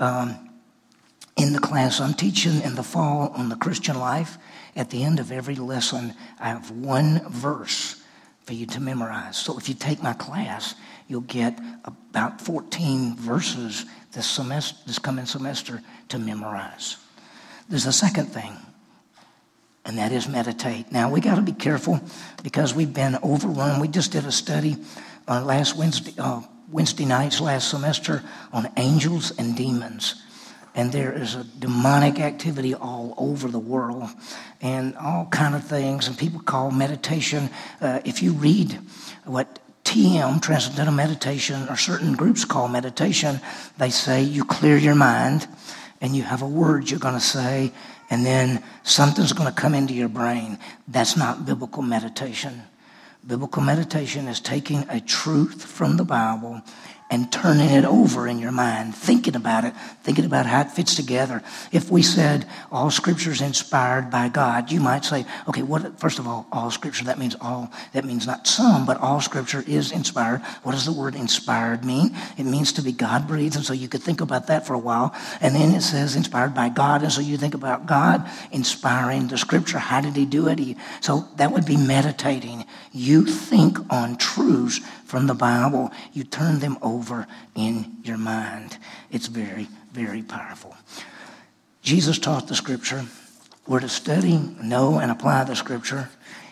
Um, 0.00 0.50
in 1.36 1.52
the 1.52 1.60
class 1.60 2.00
I'm 2.00 2.14
teaching 2.14 2.60
in 2.62 2.74
the 2.74 2.82
fall 2.82 3.28
on 3.36 3.48
the 3.48 3.56
Christian 3.56 3.98
life, 3.98 4.38
at 4.74 4.90
the 4.90 5.02
end 5.02 5.20
of 5.20 5.32
every 5.32 5.56
lesson, 5.56 6.14
I 6.40 6.48
have 6.48 6.70
one 6.70 7.20
verse 7.28 8.02
for 8.44 8.54
you 8.54 8.66
to 8.66 8.80
memorize. 8.80 9.36
So 9.36 9.58
if 9.58 9.68
you 9.68 9.74
take 9.74 10.02
my 10.02 10.12
class, 10.12 10.74
you'll 11.08 11.20
get 11.22 11.58
about 11.84 12.40
14 12.40 13.16
verses 13.16 13.86
this 14.12 14.26
semester, 14.26 14.78
this 14.86 14.98
coming 14.98 15.26
semester 15.26 15.82
to 16.08 16.18
memorize. 16.18 16.96
There's 17.72 17.86
a 17.86 17.92
second 17.92 18.26
thing, 18.26 18.52
and 19.86 19.96
that 19.96 20.12
is 20.12 20.28
meditate. 20.28 20.92
Now, 20.92 21.08
we 21.08 21.22
got 21.22 21.36
to 21.36 21.40
be 21.40 21.54
careful 21.54 22.02
because 22.42 22.74
we've 22.74 22.92
been 22.92 23.16
overrun. 23.22 23.80
We 23.80 23.88
just 23.88 24.12
did 24.12 24.26
a 24.26 24.30
study 24.30 24.76
uh, 25.26 25.42
last 25.42 25.74
Wednesday, 25.74 26.12
uh, 26.18 26.42
Wednesday 26.70 27.06
nights 27.06 27.40
last 27.40 27.70
semester 27.70 28.22
on 28.52 28.68
angels 28.76 29.32
and 29.38 29.56
demons. 29.56 30.22
And 30.74 30.92
there 30.92 31.14
is 31.14 31.34
a 31.34 31.44
demonic 31.44 32.20
activity 32.20 32.74
all 32.74 33.14
over 33.16 33.48
the 33.48 33.58
world 33.58 34.10
and 34.60 34.94
all 34.98 35.24
kind 35.30 35.54
of 35.54 35.64
things. 35.64 36.08
And 36.08 36.18
people 36.18 36.40
call 36.40 36.70
meditation, 36.70 37.48
uh, 37.80 38.00
if 38.04 38.22
you 38.22 38.32
read 38.34 38.78
what 39.24 39.60
TM, 39.84 40.42
Transcendental 40.42 40.92
Meditation, 40.92 41.66
or 41.70 41.78
certain 41.78 42.12
groups 42.16 42.44
call 42.44 42.68
meditation, 42.68 43.40
they 43.78 43.88
say 43.88 44.22
you 44.22 44.44
clear 44.44 44.76
your 44.76 44.94
mind 44.94 45.48
and 46.02 46.14
you 46.16 46.24
have 46.24 46.42
a 46.42 46.46
word 46.46 46.90
you're 46.90 47.00
going 47.00 47.14
to 47.14 47.20
say, 47.20 47.72
and 48.10 48.26
then 48.26 48.62
something's 48.82 49.32
going 49.32 49.48
to 49.48 49.54
come 49.58 49.72
into 49.72 49.94
your 49.94 50.08
brain. 50.08 50.58
That's 50.88 51.16
not 51.16 51.46
biblical 51.46 51.82
meditation. 51.82 52.62
Biblical 53.24 53.62
meditation 53.62 54.26
is 54.26 54.40
taking 54.40 54.84
a 54.90 55.00
truth 55.00 55.64
from 55.64 55.96
the 55.96 56.04
Bible 56.04 56.60
and 57.12 57.30
turning 57.30 57.68
it 57.68 57.84
over 57.84 58.26
in 58.26 58.38
your 58.38 58.50
mind, 58.50 58.94
thinking 58.94 59.36
about 59.36 59.64
it, 59.64 59.74
thinking 60.02 60.24
about 60.24 60.46
how 60.46 60.62
it 60.62 60.70
fits 60.70 60.94
together. 60.94 61.42
If 61.70 61.90
we 61.90 62.00
said 62.00 62.48
all 62.70 62.90
scripture 62.90 63.30
is 63.30 63.42
inspired 63.42 64.10
by 64.10 64.30
God, 64.30 64.72
you 64.72 64.80
might 64.80 65.04
say, 65.04 65.26
okay, 65.46 65.62
what, 65.62 66.00
first 66.00 66.18
of 66.18 66.26
all, 66.26 66.46
all 66.50 66.70
scripture, 66.70 67.04
that 67.04 67.18
means 67.18 67.36
all, 67.38 67.70
that 67.92 68.06
means 68.06 68.26
not 68.26 68.46
some, 68.46 68.86
but 68.86 68.98
all 68.98 69.20
scripture 69.20 69.62
is 69.66 69.92
inspired. 69.92 70.40
What 70.62 70.72
does 70.72 70.86
the 70.86 70.92
word 70.92 71.14
inspired 71.14 71.84
mean? 71.84 72.16
It 72.38 72.44
means 72.44 72.72
to 72.72 72.82
be 72.82 72.92
God 72.92 73.28
breathed. 73.28 73.56
And 73.56 73.64
so 73.64 73.74
you 73.74 73.88
could 73.88 74.02
think 74.02 74.22
about 74.22 74.46
that 74.46 74.66
for 74.66 74.72
a 74.72 74.78
while. 74.78 75.14
And 75.42 75.54
then 75.54 75.74
it 75.74 75.82
says 75.82 76.16
inspired 76.16 76.54
by 76.54 76.70
God. 76.70 77.02
And 77.02 77.12
so 77.12 77.20
you 77.20 77.36
think 77.36 77.52
about 77.52 77.84
God 77.84 78.26
inspiring 78.52 79.28
the 79.28 79.36
scripture. 79.36 79.78
How 79.78 80.00
did 80.00 80.16
he 80.16 80.24
do 80.24 80.48
it? 80.48 80.58
He, 80.58 80.78
so 81.02 81.28
that 81.36 81.52
would 81.52 81.66
be 81.66 81.76
meditating. 81.76 82.64
You 82.90 83.26
think 83.26 83.78
on 83.92 84.16
truths 84.16 84.80
from 85.12 85.26
the 85.26 85.34
Bible, 85.34 85.92
you 86.14 86.24
turn 86.24 86.60
them 86.60 86.78
over 86.80 87.26
in 87.54 87.98
your 88.02 88.16
mind. 88.16 88.78
It's 89.10 89.26
very, 89.26 89.68
very 89.92 90.22
powerful. 90.22 90.74
Jesus 91.82 92.18
taught 92.18 92.48
the 92.48 92.54
scripture. 92.54 93.04
We're 93.66 93.80
to 93.80 93.90
study, 93.90 94.38
know, 94.62 95.00
and 95.00 95.10
apply 95.10 95.44
the 95.44 95.54
scripture. 95.54 96.08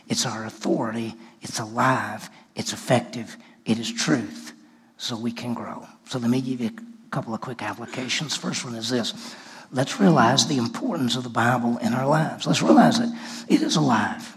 It's 0.09 0.27
our 0.27 0.45
authority. 0.45 1.15
It's 1.41 1.59
alive. 1.59 2.29
It's 2.55 2.75
effective. 2.75 3.35
It 3.65 3.79
is 3.79 3.91
truth. 3.91 4.53
So 4.99 5.17
we 5.17 5.33
can 5.33 5.55
grow. 5.55 5.87
So 6.05 6.19
let 6.19 6.29
me 6.29 6.43
give 6.43 6.61
you 6.61 6.69
a 6.69 7.11
couple 7.11 7.33
of 7.33 7.41
quick 7.41 7.63
applications. 7.63 8.37
First 8.37 8.63
one 8.63 8.75
is 8.75 8.91
this. 8.91 9.35
Let's 9.73 9.99
realize 9.99 10.47
the 10.47 10.59
importance 10.59 11.17
of 11.17 11.23
the 11.23 11.31
Bible 11.31 11.79
in 11.79 11.95
our 11.95 12.07
lives. 12.07 12.47
Let's 12.47 12.61
realize 12.61 12.99
that 12.99 13.19
it 13.49 13.63
is 13.63 13.77
alive. 13.77 14.37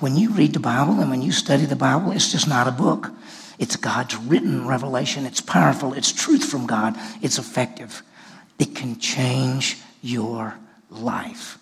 When 0.00 0.16
you 0.16 0.32
read 0.32 0.52
the 0.52 0.60
Bible 0.60 1.00
and 1.00 1.08
when 1.08 1.22
you 1.22 1.32
study 1.32 1.64
the 1.64 1.76
Bible, 1.76 2.12
it's 2.12 2.30
just 2.30 2.46
not 2.46 2.68
a 2.68 2.70
book. 2.70 3.10
It's 3.58 3.76
God's 3.76 4.16
written 4.16 4.66
revelation. 4.66 5.26
It's 5.26 5.40
powerful. 5.40 5.92
It's 5.94 6.12
truth 6.12 6.44
from 6.44 6.66
God. 6.66 6.96
It's 7.22 7.38
effective. 7.38 8.02
It 8.58 8.74
can 8.74 8.98
change 8.98 9.78
your 10.02 10.56
life. 10.90 11.58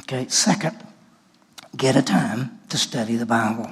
Okay, 0.00 0.26
second, 0.28 0.76
get 1.76 1.96
a 1.96 2.02
time 2.02 2.58
to 2.70 2.78
study 2.78 3.16
the 3.16 3.26
Bible. 3.26 3.70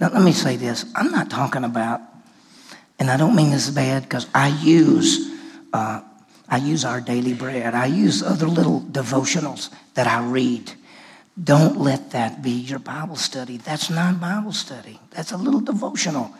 Now, 0.00 0.10
let 0.10 0.22
me 0.22 0.32
say 0.32 0.56
this 0.56 0.84
I'm 0.94 1.10
not 1.10 1.30
talking 1.30 1.64
about, 1.64 2.00
and 2.98 3.10
I 3.10 3.16
don't 3.16 3.36
mean 3.36 3.50
this 3.50 3.70
bad 3.70 4.02
because 4.02 4.26
I 4.34 4.48
use. 4.48 5.30
Uh, 5.72 6.00
I 6.48 6.58
use 6.58 6.84
our 6.84 7.00
daily 7.00 7.34
bread. 7.34 7.74
I 7.74 7.86
use 7.86 8.22
other 8.22 8.46
little 8.46 8.80
devotionals 8.80 9.70
that 9.94 10.06
I 10.06 10.24
read. 10.24 10.72
Don't 11.42 11.76
let 11.78 12.12
that 12.12 12.42
be 12.42 12.50
your 12.50 12.78
Bible 12.78 13.16
study. 13.16 13.58
That's 13.58 13.90
not 13.90 14.20
Bible 14.20 14.52
study. 14.52 14.98
That's 15.10 15.32
a 15.32 15.36
little 15.36 15.60
devotional. 15.60 16.32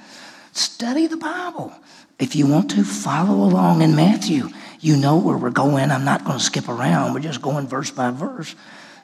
Study 0.52 1.06
the 1.06 1.18
Bible. 1.18 1.72
If 2.18 2.35
you 2.35 2.46
want 2.46 2.70
to, 2.70 2.82
follow 2.82 3.44
along 3.44 3.82
in 3.82 3.94
Matthew. 3.94 4.48
You 4.80 4.96
know 4.96 5.18
where 5.18 5.37
we're 5.37 5.50
going. 5.50 5.90
I'm 5.90 6.06
not 6.06 6.24
going 6.24 6.38
to 6.38 6.44
skip 6.44 6.68
around. 6.68 7.12
We're 7.12 7.20
just 7.20 7.42
going 7.42 7.66
verse 7.66 7.90
by 7.90 8.11
verse. 8.11 8.54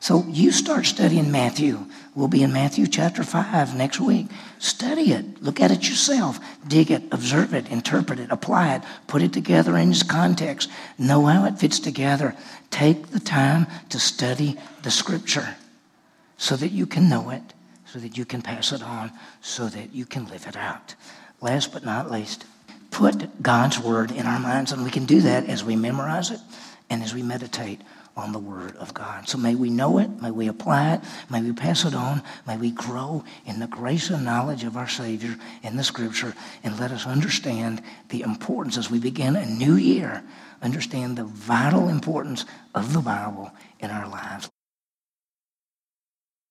So 0.00 0.24
you 0.28 0.50
start 0.50 0.86
studying 0.86 1.30
Matthew. 1.30 1.84
We'll 2.14 2.26
be 2.26 2.42
in 2.42 2.54
Matthew 2.54 2.86
chapter 2.86 3.22
5 3.22 3.76
next 3.76 4.00
week. 4.00 4.28
Study 4.58 5.12
it. 5.12 5.42
Look 5.42 5.60
at 5.60 5.70
it 5.70 5.88
yourself. 5.88 6.40
Dig 6.66 6.90
it, 6.90 7.02
observe 7.12 7.52
it, 7.52 7.68
interpret 7.70 8.18
it, 8.18 8.30
apply 8.30 8.76
it, 8.76 8.82
put 9.06 9.22
it 9.22 9.34
together 9.34 9.76
in 9.76 9.90
its 9.90 10.02
context. 10.02 10.70
Know 10.98 11.26
how 11.26 11.44
it 11.44 11.58
fits 11.58 11.78
together. 11.78 12.34
Take 12.70 13.08
the 13.08 13.20
time 13.20 13.66
to 13.90 14.00
study 14.00 14.56
the 14.82 14.90
scripture 14.90 15.54
so 16.42 16.56
that 16.56 16.72
you 16.72 16.86
can 16.86 17.08
know 17.08 17.30
it, 17.30 17.54
so 17.86 18.00
that 18.00 18.18
you 18.18 18.24
can 18.24 18.42
pass 18.42 18.72
it 18.72 18.82
on, 18.82 19.12
so 19.42 19.68
that 19.68 19.94
you 19.94 20.04
can 20.04 20.26
live 20.26 20.44
it 20.48 20.56
out. 20.56 20.96
Last 21.40 21.72
but 21.72 21.84
not 21.84 22.10
least, 22.10 22.44
put 22.90 23.40
God's 23.40 23.78
word 23.78 24.10
in 24.10 24.26
our 24.26 24.40
minds, 24.40 24.72
and 24.72 24.82
we 24.82 24.90
can 24.90 25.04
do 25.04 25.20
that 25.20 25.48
as 25.48 25.62
we 25.62 25.76
memorize 25.76 26.32
it 26.32 26.40
and 26.90 27.00
as 27.00 27.14
we 27.14 27.22
meditate 27.22 27.80
on 28.16 28.32
the 28.32 28.40
Word 28.40 28.74
of 28.74 28.92
God. 28.92 29.28
So 29.28 29.38
may 29.38 29.54
we 29.54 29.70
know 29.70 29.98
it, 29.98 30.20
may 30.20 30.32
we 30.32 30.48
apply 30.48 30.94
it, 30.94 31.00
may 31.30 31.40
we 31.40 31.52
pass 31.52 31.84
it 31.84 31.94
on, 31.94 32.22
may 32.44 32.56
we 32.56 32.72
grow 32.72 33.22
in 33.46 33.60
the 33.60 33.68
grace 33.68 34.10
and 34.10 34.24
knowledge 34.24 34.64
of 34.64 34.76
our 34.76 34.88
Savior 34.88 35.36
in 35.62 35.76
the 35.76 35.84
Scripture, 35.84 36.34
and 36.64 36.76
let 36.80 36.90
us 36.90 37.06
understand 37.06 37.80
the 38.08 38.22
importance 38.22 38.76
as 38.76 38.90
we 38.90 38.98
begin 38.98 39.36
a 39.36 39.46
new 39.46 39.76
year, 39.76 40.24
understand 40.60 41.16
the 41.16 41.24
vital 41.24 41.88
importance 41.88 42.46
of 42.74 42.92
the 42.92 43.00
Bible 43.00 43.52
in 43.78 43.92
our 43.92 44.08
lives. 44.08 44.51